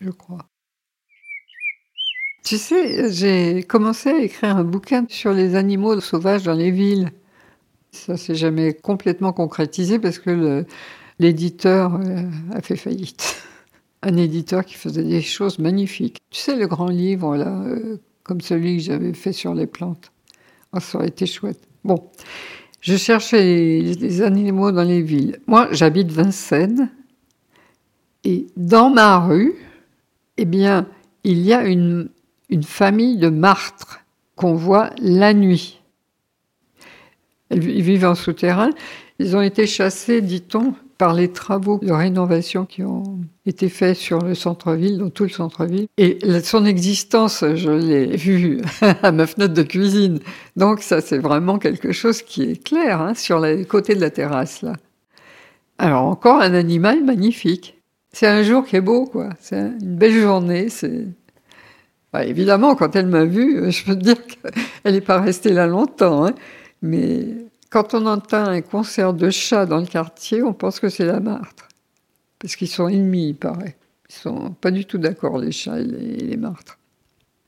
Je 0.00 0.10
crois. 0.10 0.46
Tu 2.44 2.56
sais, 2.56 3.12
j'ai 3.12 3.62
commencé 3.62 4.08
à 4.08 4.18
écrire 4.18 4.56
un 4.56 4.64
bouquin 4.64 5.04
sur 5.08 5.32
les 5.32 5.54
animaux 5.56 6.00
sauvages 6.00 6.44
dans 6.44 6.54
les 6.54 6.70
villes. 6.70 7.10
Ça 7.92 8.16
s'est 8.16 8.34
jamais 8.34 8.72
complètement 8.72 9.32
concrétisé 9.32 9.98
parce 9.98 10.18
que 10.18 10.64
l'éditeur 11.18 11.96
euh, 11.96 12.22
a 12.52 12.62
fait 12.62 12.76
faillite. 12.76 13.42
Un 14.02 14.16
éditeur 14.16 14.64
qui 14.64 14.74
faisait 14.74 15.04
des 15.04 15.20
choses 15.20 15.58
magnifiques. 15.58 16.18
Tu 16.30 16.40
sais, 16.40 16.56
le 16.56 16.66
grand 16.66 16.88
livre, 16.88 17.36
là, 17.36 17.48
euh, 17.66 17.98
comme 18.22 18.40
celui 18.40 18.78
que 18.78 18.82
j'avais 18.84 19.12
fait 19.12 19.32
sur 19.32 19.52
les 19.54 19.66
plantes. 19.66 20.10
Oh, 20.72 20.80
ça 20.80 20.98
aurait 20.98 21.08
été 21.08 21.26
chouette. 21.26 21.60
Bon, 21.84 22.10
je 22.80 22.96
cherchais 22.96 23.80
les, 23.82 24.22
animaux 24.22 24.72
dans 24.72 24.82
les 24.82 25.02
villes. 25.02 25.40
Moi, 25.46 25.68
j'habite 25.72 26.10
Vincennes. 26.10 26.90
Et 28.24 28.46
dans 28.56 28.90
ma 28.90 29.18
rue, 29.18 29.54
eh 30.36 30.44
bien, 30.44 30.86
il 31.24 31.40
y 31.40 31.54
a 31.54 31.64
une 31.64 32.10
une 32.50 32.64
famille 32.64 33.16
de 33.16 33.28
martres 33.28 34.00
qu'on 34.36 34.54
voit 34.54 34.90
la 34.98 35.32
nuit. 35.32 35.80
Ils 37.50 37.82
vivent 37.82 38.04
en 38.04 38.14
souterrain. 38.14 38.70
Ils 39.18 39.36
ont 39.36 39.40
été 39.40 39.66
chassés, 39.66 40.20
dit-on, 40.20 40.74
par 41.00 41.14
les 41.14 41.32
travaux 41.32 41.78
de 41.82 41.92
rénovation 41.92 42.66
qui 42.66 42.82
ont 42.82 43.20
été 43.46 43.70
faits 43.70 43.96
sur 43.96 44.18
le 44.18 44.34
centre-ville, 44.34 44.98
dans 44.98 45.08
tout 45.08 45.22
le 45.22 45.30
centre-ville. 45.30 45.86
Et 45.96 46.18
son 46.42 46.66
existence, 46.66 47.42
je 47.54 47.70
l'ai 47.70 48.18
vue 48.18 48.60
à 49.02 49.10
ma 49.10 49.26
fenêtre 49.26 49.54
de 49.54 49.62
cuisine. 49.62 50.18
Donc 50.56 50.82
ça, 50.82 51.00
c'est 51.00 51.16
vraiment 51.16 51.58
quelque 51.58 51.92
chose 51.92 52.20
qui 52.20 52.42
est 52.42 52.62
clair 52.62 53.00
hein, 53.00 53.14
sur 53.14 53.40
les 53.40 53.64
côtés 53.64 53.94
de 53.94 54.00
la 54.02 54.10
terrasse. 54.10 54.60
là. 54.60 54.74
Alors 55.78 56.02
encore 56.02 56.42
un 56.42 56.52
animal 56.52 57.02
magnifique. 57.02 57.80
C'est 58.12 58.26
un 58.26 58.42
jour 58.42 58.66
qui 58.66 58.76
est 58.76 58.82
beau, 58.82 59.06
quoi. 59.06 59.30
C'est 59.40 59.58
une 59.58 59.96
belle 59.96 60.20
journée. 60.20 60.68
C'est 60.68 61.06
bah, 62.12 62.26
évidemment, 62.26 62.74
quand 62.74 62.94
elle 62.94 63.06
m'a 63.06 63.24
vue, 63.24 63.70
je 63.72 63.86
peux 63.86 63.94
te 63.94 64.02
dire 64.02 64.16
qu'elle 64.26 64.92
n'est 64.92 65.00
pas 65.00 65.18
restée 65.18 65.54
là 65.54 65.66
longtemps. 65.66 66.26
Hein. 66.26 66.34
Mais 66.82 67.24
quand 67.70 67.94
on 67.94 68.04
entend 68.06 68.46
un 68.46 68.60
concert 68.60 69.14
de 69.14 69.30
chats 69.30 69.64
dans 69.64 69.78
le 69.78 69.86
quartier, 69.86 70.42
on 70.42 70.52
pense 70.52 70.80
que 70.80 70.88
c'est 70.88 71.06
la 71.06 71.20
martre. 71.20 71.68
Parce 72.40 72.56
qu'ils 72.56 72.68
sont 72.68 72.88
ennemis, 72.88 73.28
il 73.28 73.36
paraît. 73.36 73.76
Ils 74.08 74.14
sont 74.14 74.50
pas 74.60 74.72
du 74.72 74.84
tout 74.84 74.98
d'accord, 74.98 75.38
les 75.38 75.52
chats 75.52 75.78
et 75.78 75.84
les, 75.84 76.36
martres. 76.36 76.78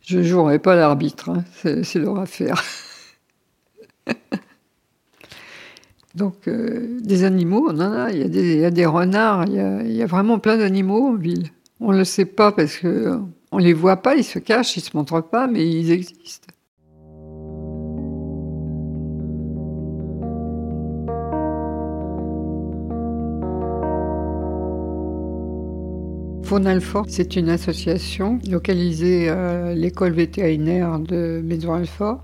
Je 0.00 0.18
ne 0.18 0.22
jouerai 0.22 0.60
pas 0.60 0.76
l'arbitre, 0.76 1.30
hein. 1.30 1.44
c'est 1.82 1.96
leur 1.96 2.18
affaire. 2.18 2.62
Donc, 6.14 6.46
euh, 6.46 7.00
des 7.00 7.24
animaux, 7.24 7.68
on. 7.70 8.10
Il 8.12 8.18
y 8.18 8.64
a 8.64 8.70
des, 8.70 8.86
renards, 8.86 9.46
il 9.46 9.92
y 9.92 10.02
a, 10.02 10.06
vraiment 10.06 10.38
plein 10.38 10.58
d'animaux 10.58 11.08
en 11.08 11.14
ville. 11.14 11.48
On 11.80 11.90
ne 11.92 11.98
le 11.98 12.04
sait 12.04 12.26
pas 12.26 12.52
parce 12.52 12.76
que 12.76 13.18
on 13.50 13.58
les 13.58 13.72
voit 13.72 13.96
pas, 13.96 14.14
ils 14.14 14.24
se 14.24 14.38
cachent, 14.38 14.76
ils 14.76 14.82
se 14.82 14.96
montrent 14.96 15.22
pas, 15.22 15.48
mais 15.48 15.68
ils 15.68 15.90
existent. 15.90 16.52
Faune-Alfort, 26.44 27.06
c'est 27.08 27.36
une 27.36 27.48
association 27.48 28.38
localisée 28.48 29.28
à 29.28 29.74
l'école 29.74 30.12
vétérinaire 30.12 30.98
de 30.98 31.40
Maison-Alfort 31.42 32.20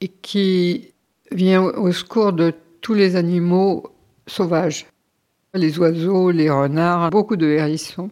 et 0.00 0.08
qui 0.08 0.92
vient 1.32 1.62
au 1.62 1.90
secours 1.92 2.32
de 2.32 2.52
tous 2.80 2.94
les 2.94 3.16
animaux 3.16 3.84
sauvages, 4.26 4.86
les 5.54 5.78
oiseaux, 5.78 6.30
les 6.30 6.50
renards, 6.50 7.10
beaucoup 7.10 7.36
de 7.36 7.46
hérissons. 7.46 8.10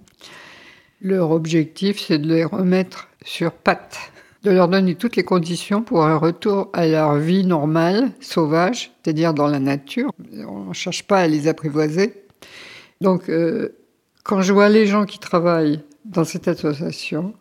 Leur 1.01 1.31
objectif, 1.31 2.01
c'est 2.01 2.19
de 2.19 2.27
les 2.27 2.45
remettre 2.45 3.09
sur 3.25 3.53
pattes, 3.53 3.99
de 4.43 4.51
leur 4.51 4.69
donner 4.69 4.95
toutes 4.95 5.17
les 5.17 5.25
conditions 5.25 5.83
pour 5.83 6.05
un 6.05 6.17
retour 6.17 6.71
à 6.73 6.87
leur 6.87 7.17
vie 7.17 7.45
normale, 7.45 8.11
sauvage, 8.21 8.93
c'est-à-dire 9.03 9.35
dans 9.35 9.47
la 9.47 9.61
nature. 9.61 10.11
On 10.49 10.65
ne 10.67 10.73
cherche 10.73 11.05
pas 11.05 11.19
à 11.19 11.27
les 11.29 11.47
apprivoiser. 11.47 12.15
Donc, 13.01 13.29
euh, 13.29 13.77
quand 14.25 14.43
je 14.43 14.53
vois 14.53 14.69
les 14.69 14.87
gens 14.87 15.05
qui 15.05 15.21
travaillent 15.21 15.81
dans 16.05 16.25
cette 16.25 16.49
association, 16.49 17.35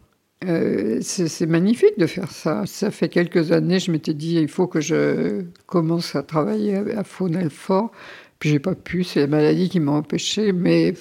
euh, 0.46 1.00
c'est 1.02 1.48
magnifique 1.48 1.98
de 1.98 2.06
faire 2.06 2.30
ça. 2.30 2.64
Ça 2.66 2.92
fait 2.92 3.10
quelques 3.10 3.52
années, 3.52 3.80
je 3.80 3.92
m'étais 3.92 4.14
dit, 4.14 4.36
il 4.36 4.48
faut 4.50 4.68
que 4.68 4.82
je 4.82 5.46
commence 5.66 6.16
à 6.16 6.22
travailler 6.22 6.76
à 6.96 7.04
Faunel-Fort. 7.04 7.92
Puis 8.38 8.50
j'ai 8.50 8.60
pas 8.60 8.76
pu, 8.76 9.04
c'est 9.04 9.22
la 9.22 9.28
maladie 9.28 9.70
qui 9.70 9.80
m'a 9.80 9.94
empêché, 9.94 10.52
mais 10.52 10.94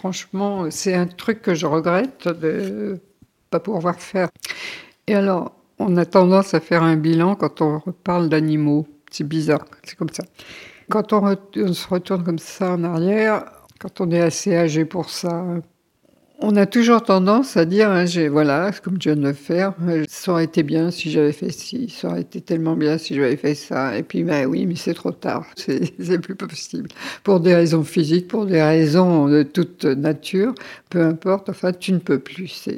Franchement, 0.00 0.70
c'est 0.70 0.94
un 0.94 1.06
truc 1.06 1.42
que 1.42 1.54
je 1.54 1.66
regrette 1.66 2.26
de 2.26 2.98
pas 3.50 3.60
pouvoir 3.60 4.00
faire. 4.00 4.30
Et 5.06 5.14
alors, 5.14 5.52
on 5.78 5.94
a 5.98 6.06
tendance 6.06 6.54
à 6.54 6.60
faire 6.60 6.82
un 6.82 6.96
bilan 6.96 7.34
quand 7.34 7.60
on 7.60 7.80
parle 8.02 8.30
d'animaux. 8.30 8.86
C'est 9.10 9.28
bizarre, 9.28 9.66
c'est 9.82 9.96
comme 9.96 10.08
ça. 10.08 10.24
Quand 10.88 11.12
on, 11.12 11.36
se 11.74 11.86
retourne 11.86 12.24
comme 12.24 12.38
ça 12.38 12.72
en 12.72 12.82
arrière, 12.82 13.44
quand 13.80 14.00
on 14.00 14.10
est 14.10 14.20
assez 14.20 14.54
âgé 14.54 14.84
pour 14.84 15.10
ça, 15.10 15.44
on 16.42 16.56
a 16.56 16.66
toujours 16.66 17.02
tendance 17.02 17.56
à 17.56 17.64
dire, 17.64 17.90
hein, 17.90 18.04
voilà, 18.30 18.70
comme 18.82 18.94
je 19.00 19.10
viens 19.10 19.16
de 19.16 19.26
le 19.26 19.34
faire, 19.34 19.74
euh, 19.86 20.04
ça 20.08 20.32
aurait 20.32 20.44
été 20.44 20.62
bien 20.62 20.90
si 20.90 21.10
j'avais 21.10 21.32
fait 21.32 21.50
ci, 21.50 21.90
ça 21.90 22.08
aurait 22.08 22.22
été 22.22 22.40
tellement 22.40 22.76
bien 22.76 22.96
si 22.96 23.14
j'avais 23.14 23.36
fait 23.36 23.54
ça. 23.54 23.96
Et 23.98 24.02
puis, 24.02 24.22
ben 24.22 24.46
oui, 24.46 24.64
mais 24.66 24.74
c'est 24.74 24.94
trop 24.94 25.12
tard, 25.12 25.46
c'est 25.56 26.18
plus 26.18 26.36
possible. 26.36 26.88
Pour 27.24 27.40
des 27.40 27.54
raisons 27.54 27.84
physiques, 27.84 28.28
pour 28.28 28.46
des 28.46 28.62
raisons 28.62 29.28
de 29.28 29.42
toute 29.42 29.84
nature, 29.84 30.54
peu 30.88 31.02
importe, 31.02 31.50
enfin, 31.50 31.72
tu 31.72 31.92
ne 31.92 31.98
peux 31.98 32.18
plus. 32.18 32.68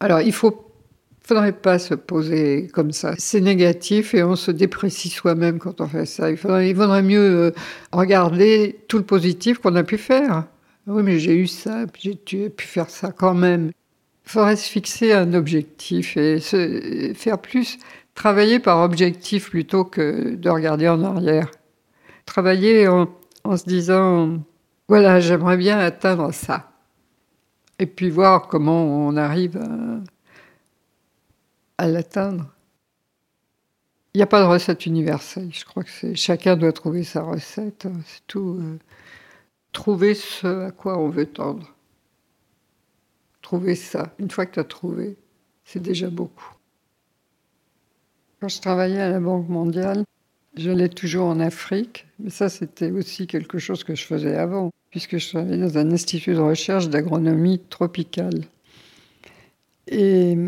Alors, 0.00 0.20
il 0.20 0.32
faut 0.32 0.65
faudrait 1.26 1.52
pas 1.52 1.80
se 1.80 1.94
poser 1.94 2.68
comme 2.72 2.92
ça. 2.92 3.14
C'est 3.18 3.40
négatif 3.40 4.14
et 4.14 4.22
on 4.22 4.36
se 4.36 4.52
déprécie 4.52 5.08
soi-même 5.08 5.58
quand 5.58 5.80
on 5.80 5.88
fait 5.88 6.06
ça. 6.06 6.30
Il 6.30 6.36
faudrait, 6.36 6.70
il 6.70 6.76
mieux 6.76 7.18
euh, 7.18 7.50
regarder 7.90 8.78
tout 8.86 8.98
le 8.98 9.04
positif 9.04 9.58
qu'on 9.58 9.74
a 9.74 9.82
pu 9.82 9.98
faire. 9.98 10.44
Oui, 10.86 11.02
mais 11.02 11.18
j'ai 11.18 11.34
eu 11.34 11.48
ça, 11.48 11.84
j'ai 12.28 12.48
pu 12.48 12.66
faire 12.66 12.90
ça 12.90 13.10
quand 13.10 13.34
même. 13.34 13.72
Il 14.24 14.30
faudrait 14.30 14.54
se 14.54 14.70
fixer 14.70 15.12
un 15.12 15.34
objectif 15.34 16.16
et 16.16 16.38
faire 17.14 17.38
plus, 17.38 17.78
travailler 18.14 18.60
par 18.60 18.84
objectif 18.84 19.50
plutôt 19.50 19.84
que 19.84 20.36
de 20.36 20.48
regarder 20.48 20.88
en 20.88 21.02
arrière. 21.02 21.50
Travailler 22.24 22.86
en, 22.86 23.08
se 23.56 23.64
disant, 23.64 24.38
voilà, 24.88 25.18
j'aimerais 25.18 25.56
bien 25.56 25.78
atteindre 25.78 26.32
ça. 26.32 26.70
Et 27.80 27.86
puis 27.86 28.10
voir 28.10 28.46
comment 28.46 29.06
on 29.06 29.16
arrive 29.16 29.56
à, 29.56 30.00
à 31.78 31.88
l'atteindre. 31.88 32.52
Il 34.14 34.18
n'y 34.18 34.22
a 34.22 34.26
pas 34.26 34.40
de 34.40 34.46
recette 34.46 34.86
universelle. 34.86 35.50
Je 35.52 35.64
crois 35.64 35.84
que 35.84 36.14
chacun 36.14 36.56
doit 36.56 36.72
trouver 36.72 37.04
sa 37.04 37.22
recette. 37.22 37.86
C'est 38.06 38.26
tout. 38.26 38.58
Euh 38.60 38.78
trouver 39.76 40.14
ce 40.14 40.46
à 40.68 40.70
quoi 40.70 40.98
on 40.98 41.10
veut 41.10 41.26
tendre. 41.26 41.74
Trouver 43.42 43.74
ça. 43.74 44.14
Une 44.18 44.30
fois 44.30 44.46
que 44.46 44.54
tu 44.54 44.60
as 44.60 44.64
trouvé, 44.64 45.16
c'est 45.64 45.82
déjà 45.82 46.08
beaucoup. 46.08 46.54
Quand 48.40 48.48
je 48.48 48.58
travaillais 48.58 49.00
à 49.00 49.10
la 49.10 49.20
Banque 49.20 49.50
mondiale, 49.50 50.04
je 50.56 50.70
l'ai 50.70 50.88
toujours 50.88 51.26
en 51.26 51.40
Afrique, 51.40 52.06
mais 52.18 52.30
ça 52.30 52.48
c'était 52.48 52.90
aussi 52.90 53.26
quelque 53.26 53.58
chose 53.58 53.84
que 53.84 53.94
je 53.94 54.04
faisais 54.04 54.36
avant, 54.36 54.70
puisque 54.90 55.18
je 55.18 55.28
travaillais 55.28 55.58
dans 55.58 55.76
un 55.76 55.92
institut 55.92 56.32
de 56.32 56.40
recherche 56.40 56.88
d'agronomie 56.88 57.58
tropicale. 57.58 58.44
Et 59.88 60.38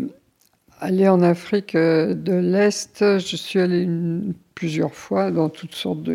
aller 0.81 1.09
en 1.09 1.23
Afrique 1.23 1.75
euh, 1.75 2.15
de 2.15 2.35
l'Est, 2.35 3.19
je 3.19 3.37
suis 3.37 3.61
allée 3.61 3.89
plusieurs 4.55 4.95
fois 4.95 5.31
dans 5.31 5.49
toutes 5.49 5.75
sortes 5.75 6.09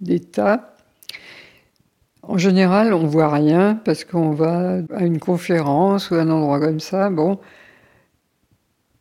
d'États. 0.00 0.76
En 2.22 2.36
général, 2.36 2.92
on 2.92 3.06
voit 3.06 3.32
rien 3.32 3.80
parce 3.84 4.04
qu'on 4.04 4.32
va 4.32 4.80
à 4.94 5.04
une 5.04 5.18
conférence 5.18 6.10
ou 6.10 6.16
à 6.16 6.20
un 6.20 6.30
endroit 6.30 6.60
comme 6.60 6.80
ça. 6.80 7.08
Bon, 7.10 7.38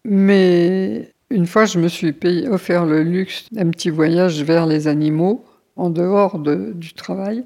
mais 0.05 1.11
une 1.29 1.45
fois, 1.45 1.65
je 1.65 1.79
me 1.79 1.89
suis 1.89 2.15
offert 2.49 2.85
le 2.85 3.03
luxe 3.03 3.47
d'un 3.51 3.69
petit 3.69 3.89
voyage 3.89 4.43
vers 4.43 4.65
les 4.65 4.87
animaux 4.87 5.43
en 5.75 5.89
dehors 5.89 6.39
du 6.39 6.93
travail. 6.93 7.43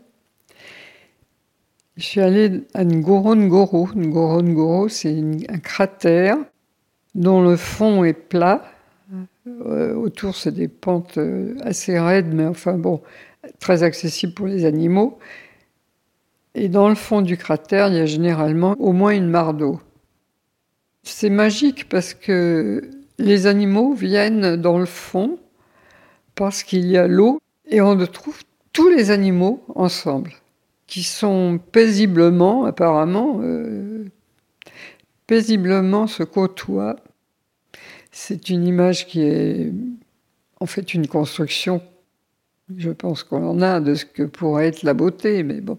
Je 1.97 2.03
suis 2.03 2.21
allée 2.21 2.63
à 2.73 2.85
Ngorongoro. 2.85 3.89
Ngorongoro, 3.95 4.87
c'est 4.87 5.19
un 5.49 5.57
cratère 5.57 6.37
dont 7.15 7.41
le 7.41 7.55
fond 7.55 8.03
est 8.03 8.13
plat. 8.13 8.63
Euh, 9.47 9.93
autour, 9.95 10.35
c'est 10.35 10.51
des 10.51 10.67
pentes 10.67 11.17
euh, 11.17 11.55
assez 11.61 11.99
raides, 11.99 12.33
mais 12.33 12.45
enfin 12.45 12.73
bon, 12.73 13.01
très 13.59 13.83
accessibles 13.83 14.33
pour 14.33 14.47
les 14.47 14.65
animaux. 14.65 15.19
Et 16.53 16.69
dans 16.69 16.89
le 16.89 16.95
fond 16.95 17.21
du 17.21 17.37
cratère, 17.37 17.87
il 17.87 17.95
y 17.95 17.99
a 17.99 18.05
généralement 18.05 18.75
au 18.79 18.91
moins 18.91 19.11
une 19.11 19.27
mare 19.27 19.53
d'eau. 19.53 19.79
C'est 21.03 21.29
magique 21.29 21.89
parce 21.89 22.13
que 22.13 22.81
les 23.17 23.47
animaux 23.47 23.93
viennent 23.93 24.55
dans 24.55 24.77
le 24.77 24.85
fond 24.85 25.39
parce 26.35 26.63
qu'il 26.63 26.85
y 26.85 26.97
a 26.97 27.07
l'eau 27.07 27.39
et 27.67 27.81
on 27.81 27.97
trouve 28.05 28.41
tous 28.73 28.89
les 28.89 29.11
animaux 29.11 29.63
ensemble 29.75 30.33
qui 30.87 31.03
sont 31.03 31.57
paisiblement, 31.71 32.65
apparemment, 32.65 33.39
euh, 33.41 34.05
paisiblement 35.31 36.07
se 36.07 36.23
côtoient. 36.23 36.97
C'est 38.11 38.49
une 38.49 38.67
image 38.67 39.07
qui 39.07 39.21
est 39.21 39.71
en 40.59 40.65
fait 40.65 40.93
une 40.93 41.07
construction, 41.07 41.81
je 42.75 42.89
pense 42.89 43.23
qu'on 43.23 43.47
en 43.47 43.61
a, 43.61 43.79
de 43.79 43.95
ce 43.95 44.03
que 44.03 44.23
pourrait 44.23 44.67
être 44.67 44.83
la 44.83 44.93
beauté, 44.93 45.43
mais 45.43 45.61
bon. 45.61 45.77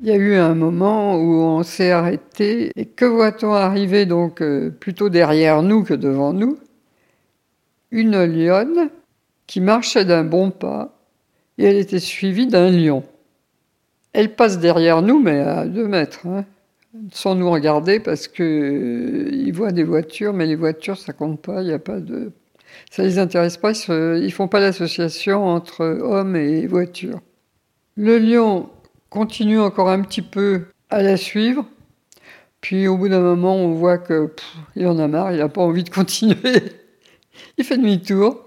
Il 0.00 0.08
y 0.08 0.10
a 0.10 0.16
eu 0.16 0.34
un 0.34 0.56
moment 0.56 1.14
où 1.20 1.34
on 1.34 1.62
s'est 1.62 1.92
arrêté 1.92 2.72
et 2.74 2.86
que 2.86 3.04
voit-on 3.04 3.52
arriver 3.52 4.06
donc 4.06 4.42
euh, 4.42 4.70
plutôt 4.70 5.08
derrière 5.08 5.62
nous 5.62 5.84
que 5.84 5.94
devant 5.94 6.32
nous? 6.32 6.58
Une 7.92 8.24
lionne 8.24 8.90
qui 9.46 9.60
marchait 9.60 10.04
d'un 10.04 10.24
bon 10.24 10.50
pas 10.50 10.98
et 11.58 11.64
elle 11.64 11.76
était 11.76 12.00
suivie 12.00 12.46
d'un 12.46 12.70
lion. 12.70 13.04
Elle 14.12 14.34
passe 14.34 14.58
derrière 14.58 15.02
nous 15.02 15.20
mais 15.20 15.40
à 15.40 15.66
deux 15.66 15.86
mètres, 15.86 16.26
hein, 16.26 16.44
sans 17.12 17.34
nous 17.34 17.50
regarder 17.50 18.00
parce 18.00 18.28
que 18.28 18.42
euh, 18.42 19.52
voient 19.52 19.72
des 19.72 19.84
voitures, 19.84 20.32
mais 20.32 20.46
les 20.46 20.56
voitures 20.56 20.98
ça 20.98 21.12
compte 21.12 21.40
pas, 21.40 21.62
il 21.62 21.68
y 21.68 21.72
a 21.72 21.78
pas 21.78 22.00
de, 22.00 22.32
ça 22.90 23.02
les 23.02 23.18
intéresse 23.18 23.56
pas, 23.56 23.72
ils, 23.72 24.24
ne 24.24 24.30
font 24.30 24.48
pas 24.48 24.60
l'association 24.60 25.44
entre 25.44 25.84
hommes 25.84 26.36
et 26.36 26.66
voitures. 26.66 27.20
Le 27.96 28.18
lion 28.18 28.68
continue 29.10 29.60
encore 29.60 29.88
un 29.88 30.02
petit 30.02 30.22
peu 30.22 30.66
à 30.90 31.02
la 31.02 31.16
suivre. 31.16 31.64
Puis 32.60 32.88
au 32.88 32.96
bout 32.96 33.08
d'un 33.08 33.20
moment, 33.20 33.56
on 33.56 33.72
voit 33.72 33.98
que 33.98 34.32
il 34.74 34.86
en 34.86 34.98
a 34.98 35.08
marre, 35.08 35.32
il 35.32 35.38
n'a 35.38 35.48
pas 35.48 35.62
envie 35.62 35.84
de 35.84 35.90
continuer. 36.00 36.62
il 37.58 37.64
fait 37.64 37.78
demi-tour. 37.78 38.45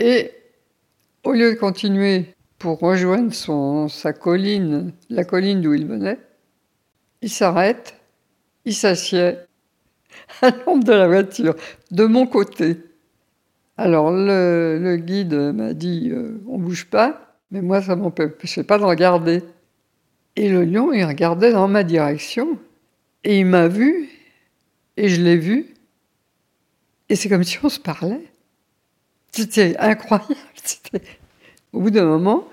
Et 0.00 0.32
au 1.24 1.32
lieu 1.32 1.52
de 1.52 1.58
continuer 1.58 2.34
pour 2.58 2.78
rejoindre 2.80 3.34
son, 3.34 3.86
sa 3.88 4.14
colline, 4.14 4.94
la 5.10 5.24
colline 5.24 5.60
d'où 5.60 5.74
il 5.74 5.86
venait, 5.86 6.18
il 7.20 7.28
s'arrête, 7.28 7.94
il 8.64 8.74
s'assied 8.74 9.34
à 10.42 10.50
l'ombre 10.50 10.84
de 10.84 10.92
la 10.92 11.06
voiture, 11.06 11.54
de 11.90 12.06
mon 12.06 12.26
côté. 12.26 12.78
Alors 13.76 14.10
le, 14.10 14.96
guide 14.96 15.34
m'a 15.34 15.74
dit 15.74 16.08
euh, 16.10 16.40
on 16.48 16.58
bouge 16.58 16.86
pas, 16.86 17.36
mais 17.50 17.60
moi 17.60 17.82
ça 17.82 17.94
m'empêchait 17.94 18.64
pas 18.64 18.78
de 18.78 18.84
regarder. 18.84 19.44
Et 20.34 20.48
le 20.48 20.64
lion, 20.64 20.94
il 20.94 21.04
regardait 21.04 21.52
dans 21.52 21.68
ma 21.68 21.84
direction, 21.84 22.58
et 23.24 23.40
il 23.40 23.46
m'a 23.46 23.68
vu, 23.68 24.08
et 24.96 25.10
je 25.10 25.20
l'ai 25.20 25.36
vu, 25.36 25.74
et 27.10 27.16
c'est 27.16 27.28
comme 27.28 27.44
si 27.44 27.58
on 27.62 27.68
se 27.68 27.80
parlait. 27.80 28.29
C'était 29.32 29.76
incroyable. 29.78 30.34
Au 31.72 31.80
bout 31.80 31.90
d'un 31.90 32.04
moment, 32.04 32.48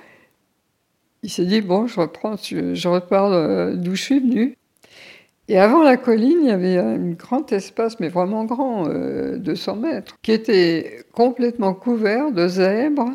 il 1.24 1.30
s'est 1.30 1.46
dit, 1.46 1.62
bon, 1.62 1.88
je 1.88 2.00
reprends, 2.00 2.36
je 2.38 2.88
repars 2.88 3.76
d'où 3.76 3.96
je 3.96 4.02
suis 4.02 4.20
venu. 4.20 4.58
Et 5.50 5.58
avant 5.58 5.82
la 5.82 5.96
colline, 5.96 6.40
il 6.42 6.48
y 6.48 6.52
avait 6.52 6.78
un 6.78 7.12
grand 7.12 7.52
espace, 7.54 8.00
mais 8.00 8.10
vraiment 8.10 8.44
grand, 8.44 8.88
200 8.88 8.90
euh, 8.90 9.80
mètres, 9.80 10.18
qui 10.22 10.34
était 10.34 11.06
complètement 11.14 11.74
couvert 11.74 12.32
de 12.32 12.48
zèbres 12.48 13.14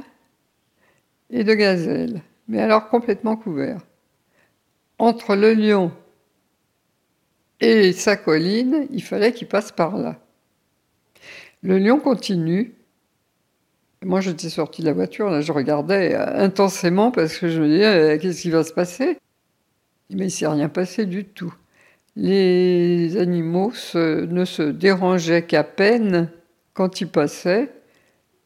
et 1.30 1.44
de 1.44 1.54
gazelles. 1.54 2.22
Mais 2.48 2.60
alors 2.60 2.88
complètement 2.88 3.36
couvert 3.36 3.80
entre 4.98 5.34
le 5.34 5.52
lion 5.52 5.92
et 7.60 7.92
sa 7.92 8.16
colline, 8.16 8.86
il 8.90 9.02
fallait 9.02 9.32
qu'il 9.32 9.48
passe 9.48 9.72
par 9.72 9.96
là. 9.96 10.18
Le 11.62 11.78
lion 11.78 11.98
continue. 11.98 12.74
Moi, 14.04 14.20
j'étais 14.20 14.48
sorti 14.48 14.82
de 14.82 14.86
la 14.86 14.92
voiture, 14.92 15.30
là, 15.30 15.40
je 15.40 15.52
regardais 15.52 16.14
intensément 16.14 17.12
parce 17.12 17.38
que 17.38 17.48
je 17.48 17.60
me 17.60 17.68
disais, 17.68 17.86
euh, 17.86 18.18
qu'est-ce 18.18 18.42
qui 18.42 18.50
va 18.50 18.64
se 18.64 18.72
passer? 18.72 19.18
Mais 20.10 20.16
il 20.16 20.24
ne 20.24 20.28
s'est 20.28 20.46
rien 20.46 20.68
passé 20.68 21.06
du 21.06 21.24
tout. 21.24 21.54
Les 22.16 23.16
animaux 23.16 23.72
ne 23.94 24.44
se 24.44 24.62
dérangeaient 24.62 25.46
qu'à 25.46 25.62
peine 25.64 26.30
quand 26.74 27.00
ils 27.00 27.08
passaient, 27.08 27.70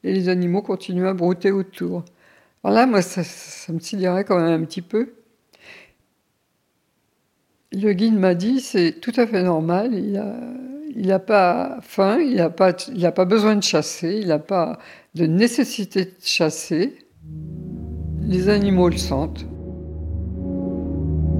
et 0.04 0.12
les 0.12 0.28
animaux 0.28 0.62
continuaient 0.62 1.08
à 1.08 1.14
brouter 1.14 1.50
autour. 1.50 2.04
Alors 2.62 2.76
là, 2.76 2.86
moi, 2.86 3.00
ça, 3.00 3.24
ça 3.24 3.72
me 3.72 3.80
sidérait 3.80 4.24
quand 4.24 4.38
même 4.38 4.62
un 4.62 4.64
petit 4.64 4.82
peu. 4.82 5.14
Le 7.72 7.92
guide 7.92 8.18
m'a 8.18 8.34
dit 8.34 8.60
c'est 8.60 9.00
tout 9.00 9.12
à 9.16 9.26
fait 9.26 9.42
normal, 9.42 9.94
il 9.94 11.06
n'a 11.06 11.18
pas 11.18 11.78
faim, 11.82 12.18
il 12.20 12.36
n'a 12.36 12.50
pas, 12.50 12.72
pas 12.72 13.24
besoin 13.24 13.56
de 13.56 13.62
chasser, 13.62 14.18
il 14.20 14.28
n'a 14.28 14.38
pas 14.38 14.78
de 15.16 15.24
nécessité 15.24 16.04
de 16.04 16.10
chasser. 16.22 16.94
Les 18.20 18.50
animaux 18.50 18.90
le 18.90 18.98
sentent. 18.98 19.46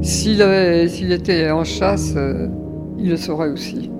S'il, 0.00 0.40
était 1.12 1.50
en 1.50 1.62
chasse, 1.62 2.14
euh, 2.16 2.48
il 2.98 3.10
le 3.10 3.16
saurait 3.16 3.50
aussi. 3.50 3.90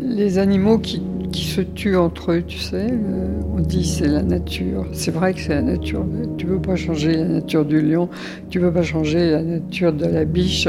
Les 0.00 0.38
animaux 0.38 0.78
qui 0.78 1.00
qui 1.30 1.44
se 1.44 1.60
tuent 1.60 1.96
entre 1.96 2.32
eux, 2.32 2.42
tu 2.42 2.58
sais. 2.58 2.88
Euh, 2.90 3.40
on 3.54 3.60
dit 3.60 3.84
c'est 3.84 4.06
la 4.06 4.22
nature. 4.22 4.86
C'est 4.92 5.10
vrai 5.10 5.34
que 5.34 5.40
c'est 5.40 5.54
la 5.54 5.62
nature. 5.62 6.04
Tu 6.36 6.46
ne 6.46 6.52
peux 6.52 6.62
pas 6.62 6.76
changer 6.76 7.12
la 7.12 7.24
nature 7.24 7.64
du 7.64 7.80
lion, 7.80 8.08
tu 8.50 8.58
ne 8.58 8.66
peux 8.66 8.72
pas 8.72 8.82
changer 8.82 9.30
la 9.30 9.42
nature 9.42 9.92
de 9.92 10.06
la 10.06 10.24
biche. 10.24 10.68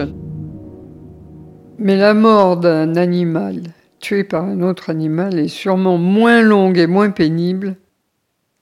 Mais 1.80 1.96
la 1.96 2.14
mort 2.14 2.58
d'un 2.58 2.96
animal 2.96 3.64
tué 4.00 4.24
par 4.24 4.44
un 4.44 4.62
autre 4.62 4.90
animal 4.90 5.40
est 5.40 5.48
sûrement 5.48 5.98
moins 5.98 6.42
longue 6.42 6.78
et 6.78 6.88
moins 6.88 7.10
pénible 7.10 7.76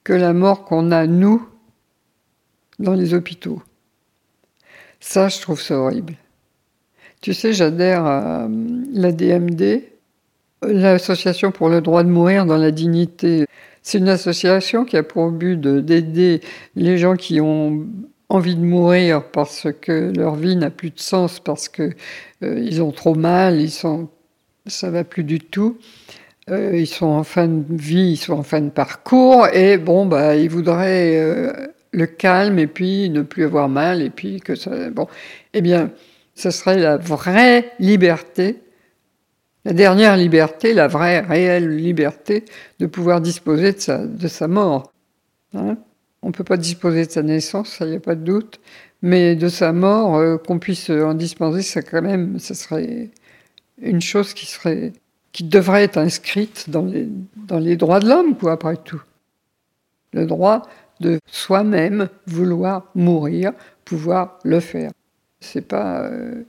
que 0.04 0.12
la 0.12 0.32
mort 0.32 0.64
qu'on 0.64 0.90
a, 0.90 1.06
nous, 1.06 1.46
dans 2.78 2.94
les 2.94 3.14
hôpitaux. 3.14 3.62
Ça, 5.00 5.28
je 5.28 5.40
trouve 5.40 5.60
ça 5.60 5.78
horrible. 5.78 6.14
Tu 7.20 7.34
sais, 7.34 7.52
j'adhère 7.52 8.04
à 8.06 8.48
la 8.92 9.12
DMD, 9.12 9.82
L'association 10.62 11.52
pour 11.52 11.68
le 11.68 11.80
droit 11.80 12.02
de 12.02 12.08
mourir 12.08 12.44
dans 12.44 12.56
la 12.56 12.72
dignité, 12.72 13.46
c'est 13.82 13.98
une 13.98 14.08
association 14.08 14.84
qui 14.84 14.96
a 14.96 15.04
pour 15.04 15.30
but 15.30 15.56
d'aider 15.56 16.40
les 16.74 16.98
gens 16.98 17.14
qui 17.14 17.40
ont 17.40 17.86
envie 18.28 18.56
de 18.56 18.64
mourir 18.64 19.24
parce 19.30 19.68
que 19.80 20.12
leur 20.14 20.34
vie 20.34 20.56
n'a 20.56 20.70
plus 20.70 20.90
de 20.90 21.00
sens, 21.00 21.40
parce 21.40 21.68
que 21.68 21.90
euh, 22.42 22.60
ils 22.60 22.82
ont 22.82 22.92
trop 22.92 23.14
mal, 23.14 23.60
ils 23.60 23.70
sont, 23.70 24.08
ça 24.66 24.90
va 24.90 25.04
plus 25.04 25.24
du 25.24 25.40
tout. 25.40 25.78
Euh, 26.50 26.76
ils 26.76 26.86
sont 26.86 27.06
en 27.06 27.24
fin 27.24 27.46
de 27.48 27.64
vie, 27.70 28.12
ils 28.12 28.16
sont 28.16 28.34
en 28.34 28.42
fin 28.42 28.60
de 28.60 28.70
parcours, 28.70 29.48
et 29.48 29.78
bon, 29.78 30.06
bah, 30.06 30.36
ils 30.36 30.48
voudraient 30.50 31.16
euh, 31.16 31.52
le 31.92 32.06
calme 32.06 32.58
et 32.58 32.66
puis 32.66 33.10
ne 33.10 33.22
plus 33.22 33.44
avoir 33.44 33.68
mal, 33.68 34.02
et 34.02 34.10
puis 34.10 34.40
que 34.40 34.54
ça, 34.54 34.90
bon, 34.90 35.08
eh 35.54 35.60
bien, 35.60 35.90
ce 36.34 36.50
serait 36.50 36.78
la 36.78 36.96
vraie 36.96 37.72
liberté 37.78 38.62
la 39.68 39.74
dernière 39.74 40.16
liberté, 40.16 40.72
la 40.72 40.88
vraie, 40.88 41.20
réelle 41.20 41.76
liberté 41.76 42.44
de 42.78 42.86
pouvoir 42.86 43.20
disposer 43.20 43.72
de 43.72 43.78
sa, 43.78 43.98
de 43.98 44.28
sa 44.28 44.48
mort. 44.48 44.92
Hein. 45.52 45.76
On 46.28 46.30
ne 46.30 46.34
peut 46.34 46.44
pas 46.44 46.58
disposer 46.58 47.06
de 47.06 47.10
sa 47.10 47.22
naissance, 47.22 47.70
ça 47.70 47.86
n'y 47.86 47.96
a 47.96 48.00
pas 48.00 48.14
de 48.14 48.22
doute, 48.22 48.60
mais 49.00 49.34
de 49.34 49.48
sa 49.48 49.72
mort, 49.72 50.16
euh, 50.16 50.36
qu'on 50.36 50.58
puisse 50.58 50.90
en 50.90 51.14
disposer, 51.14 51.62
ça 51.62 51.80
quand 51.80 52.02
même, 52.02 52.38
ça 52.38 52.52
serait 52.52 53.08
une 53.80 54.02
chose 54.02 54.34
qui 54.34 54.44
serait, 54.44 54.92
qui 55.32 55.44
devrait 55.44 55.84
être 55.84 55.96
inscrite 55.96 56.68
dans 56.68 56.84
les, 56.84 57.08
dans 57.34 57.58
les 57.58 57.76
droits 57.76 57.98
de 58.00 58.10
l'homme, 58.10 58.36
quoi, 58.36 58.52
après 58.52 58.76
tout. 58.76 59.00
Le 60.12 60.26
droit 60.26 60.68
de 61.00 61.18
soi-même 61.30 62.10
vouloir 62.26 62.90
mourir, 62.94 63.52
pouvoir 63.86 64.38
le 64.44 64.60
faire. 64.60 64.90
C'est 65.40 65.66
pas 65.66 66.02
euh, 66.02 66.42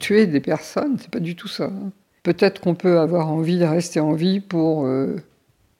tuer 0.00 0.26
des 0.26 0.40
personnes, 0.40 0.96
c'est 0.98 1.10
pas 1.10 1.20
du 1.20 1.36
tout 1.36 1.48
ça. 1.48 1.64
Hein. 1.64 1.92
Peut-être 2.22 2.62
qu'on 2.62 2.74
peut 2.74 2.98
avoir 2.98 3.28
envie 3.28 3.58
de 3.58 3.66
rester 3.66 4.00
en 4.00 4.14
vie 4.14 4.40
pour, 4.40 4.86
euh, 4.86 5.16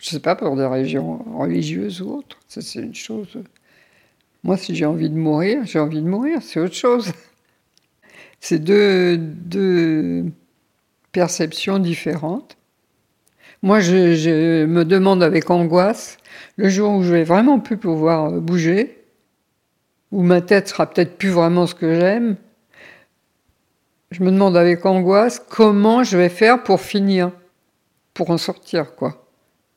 je 0.00 0.08
sais 0.08 0.20
pas, 0.20 0.37
pour 0.37 0.56
des 0.56 0.66
régions 0.66 1.24
religieuses 1.37 2.00
ou 2.00 2.18
autres. 2.18 2.38
Ça, 2.48 2.61
c'est 2.61 2.80
une 2.80 2.94
chose. 2.94 3.38
Moi, 4.44 4.56
si 4.56 4.74
j'ai 4.74 4.87
envie 4.87 5.11
de 5.11 5.16
mourir, 5.16 5.64
j'ai 5.64 5.80
envie 5.80 6.00
de 6.00 6.08
mourir, 6.08 6.38
c'est 6.42 6.61
autre 6.61 6.74
chose. 6.74 7.12
C'est 8.40 8.61
deux, 8.61 10.24
perceptions 11.11 11.80
différentes. 11.80 12.56
Moi, 13.62 13.80
je, 13.80 14.64
me 14.64 14.84
demande 14.84 15.24
avec 15.24 15.50
angoisse, 15.50 16.18
le 16.56 16.68
jour 16.68 16.92
où 16.92 17.02
je 17.02 17.12
vais 17.12 17.24
vraiment 17.24 17.58
plus 17.58 17.76
pouvoir 17.76 18.30
bouger, 18.30 19.02
où 20.12 20.22
ma 20.22 20.40
tête 20.40 20.68
sera 20.68 20.88
peut-être 20.88 21.18
plus 21.18 21.30
vraiment 21.30 21.66
ce 21.66 21.74
que 21.74 21.98
j'aime, 21.98 22.37
je 24.12 24.22
me 24.22 24.30
demande 24.30 24.56
avec 24.56 24.87
angoisse 24.87 25.40
comment 25.40 26.04
je 26.04 26.16
vais 26.16 26.28
faire 26.28 26.62
pour 26.62 26.80
finir, 26.80 27.32
pour 28.14 28.30
en 28.30 28.38
sortir, 28.38 28.94
quoi. 28.94 29.27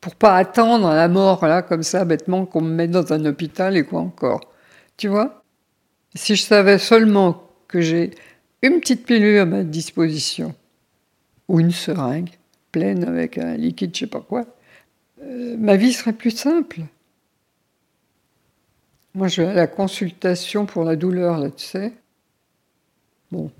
Pour 0.01 0.15
pas 0.15 0.35
attendre 0.35 0.89
la 0.89 1.07
mort, 1.07 1.45
là, 1.45 1.61
comme 1.61 1.83
ça, 1.83 2.05
bêtement, 2.05 2.45
qu'on 2.45 2.61
me 2.61 2.73
mette 2.73 2.91
dans 2.91 3.13
un 3.13 3.23
hôpital 3.25 3.77
et 3.77 3.83
quoi 3.83 4.01
encore. 4.01 4.41
Tu 4.97 5.07
vois? 5.07 5.43
Si 6.15 6.35
je 6.35 6.41
savais 6.41 6.79
seulement 6.79 7.49
que 7.67 7.81
j'ai 7.81 8.11
une 8.63 8.79
petite 8.79 9.05
pilule 9.05 9.37
à 9.37 9.45
ma 9.45 9.63
disposition, 9.63 10.55
ou 11.47 11.59
une 11.59 11.71
seringue 11.71 12.31
pleine 12.71 13.03
avec 13.03 13.37
un 13.37 13.55
liquide, 13.55 13.93
je 13.93 14.01
sais 14.01 14.07
pas 14.07 14.21
quoi, 14.21 14.45
euh, 15.21 15.55
ma 15.57 15.75
vie 15.75 15.93
serait 15.93 16.13
plus 16.13 16.31
simple. 16.31 16.81
Moi, 19.13 19.27
je 19.27 19.41
vais 19.41 19.49
à 19.49 19.53
la 19.53 19.67
consultation 19.67 20.65
pour 20.65 20.83
la 20.83 20.95
douleur, 20.95 21.37
là, 21.37 21.51
tu 21.51 21.65
sais. 21.65 21.93
Bon, 23.31 23.51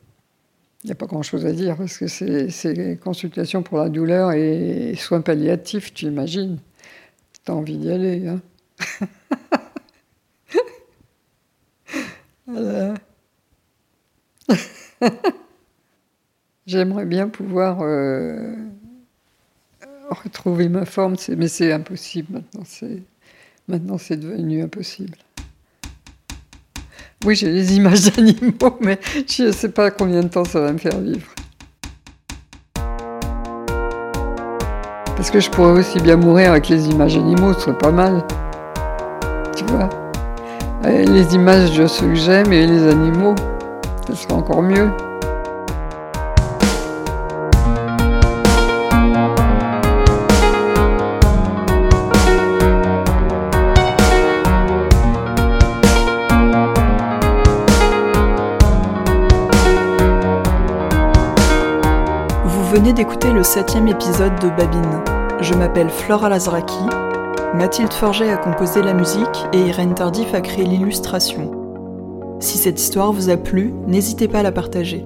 il 0.84 0.88
n'y 0.88 0.92
a 0.92 0.96
pas 0.96 1.06
grand-chose 1.06 1.46
à 1.46 1.52
dire 1.52 1.78
parce 1.78 1.98
que 1.98 2.08
c'est 2.08 3.00
consultation 3.04 3.64
pour 3.64 3.78
la 3.78 3.90
douleur 3.90 4.32
et 4.32 4.96
soins 4.98 5.22
palliatifs, 5.22 5.94
tu 5.94 6.06
imagines. 6.06 6.60
Tu 7.46 7.52
as 7.52 7.56
envie 7.56 7.78
d'y 7.78 7.92
aller. 7.92 8.28
Hein 8.28 8.42
J'aimerais 16.68 17.06
bien 17.06 17.30
pouvoir 17.30 17.80
euh, 17.82 18.56
retrouver 20.10 20.70
ma 20.70 20.86
forme, 20.86 21.16
mais 21.38 21.48
c'est 21.48 21.72
impossible 21.72 22.34
maintenant. 22.34 22.64
Maintenant, 23.68 23.98
c'est 23.98 24.18
devenu 24.18 24.62
impossible. 24.62 25.18
Oui, 27.24 27.36
j'ai 27.36 27.52
les 27.52 27.76
images 27.76 28.12
d'animaux, 28.12 28.78
mais 28.82 29.00
je 29.28 29.44
ne 29.44 29.52
sais 29.52 29.70
pas 29.70 29.92
combien 29.92 30.22
de 30.22 30.28
temps 30.28 30.44
ça 30.44 30.60
va 30.60 30.72
me 30.74 30.80
faire 30.80 30.98
vivre. 31.00 31.28
Parce 35.16 35.30
que 35.30 35.40
je 35.40 35.52
pourrais 35.52 35.74
aussi 35.80 36.00
bien 36.00 36.16
mourir 36.16 36.50
avec 36.52 36.68
les 36.70 36.88
images 36.90 37.16
d'animaux, 37.16 37.54
ce 37.54 37.60
serait 37.62 37.78
pas 37.78 37.92
mal. 37.92 38.26
Tu 39.56 39.64
vois? 39.66 39.88
Les 40.84 41.36
images 41.36 41.78
de 41.78 41.86
ceux 41.86 42.08
que 42.08 42.16
j'aime 42.16 42.52
et 42.52 42.66
les 42.66 42.88
animaux, 42.88 43.36
ce 44.08 44.16
serait 44.16 44.34
encore 44.34 44.64
mieux. 44.64 44.90
Venez 62.72 62.94
d'écouter 62.94 63.34
le 63.34 63.44
septième 63.44 63.90
épisode 63.90 64.40
de 64.40 64.48
Babine. 64.48 65.04
Je 65.42 65.54
m'appelle 65.56 65.90
Flora 65.90 66.30
Lazraki. 66.30 66.80
Mathilde 67.54 67.92
Forget 67.92 68.30
a 68.30 68.38
composé 68.38 68.82
la 68.82 68.94
musique 68.94 69.46
et 69.52 69.60
Irène 69.60 69.94
Tardif 69.94 70.34
a 70.34 70.40
créé 70.40 70.64
l'illustration. 70.64 71.52
Si 72.40 72.58
cette 72.58 72.80
histoire 72.80 73.12
vous 73.12 73.30
a 73.30 73.36
plu, 73.36 73.74
n'hésitez 73.88 74.30
pas 74.30 74.40
à 74.40 74.44
la 74.44 74.54
partager. 74.54 75.04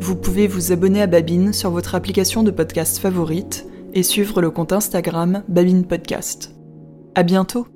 Vous 0.00 0.16
pouvez 0.16 0.48
vous 0.48 0.72
abonner 0.72 1.00
à 1.00 1.06
Babine 1.06 1.52
sur 1.52 1.70
votre 1.70 1.94
application 1.94 2.42
de 2.42 2.50
podcast 2.50 2.98
favorite 2.98 3.66
et 3.94 4.02
suivre 4.02 4.40
le 4.40 4.50
compte 4.50 4.72
Instagram 4.72 5.44
Babine 5.46 5.84
Podcast. 5.84 6.56
À 7.14 7.22
bientôt! 7.22 7.68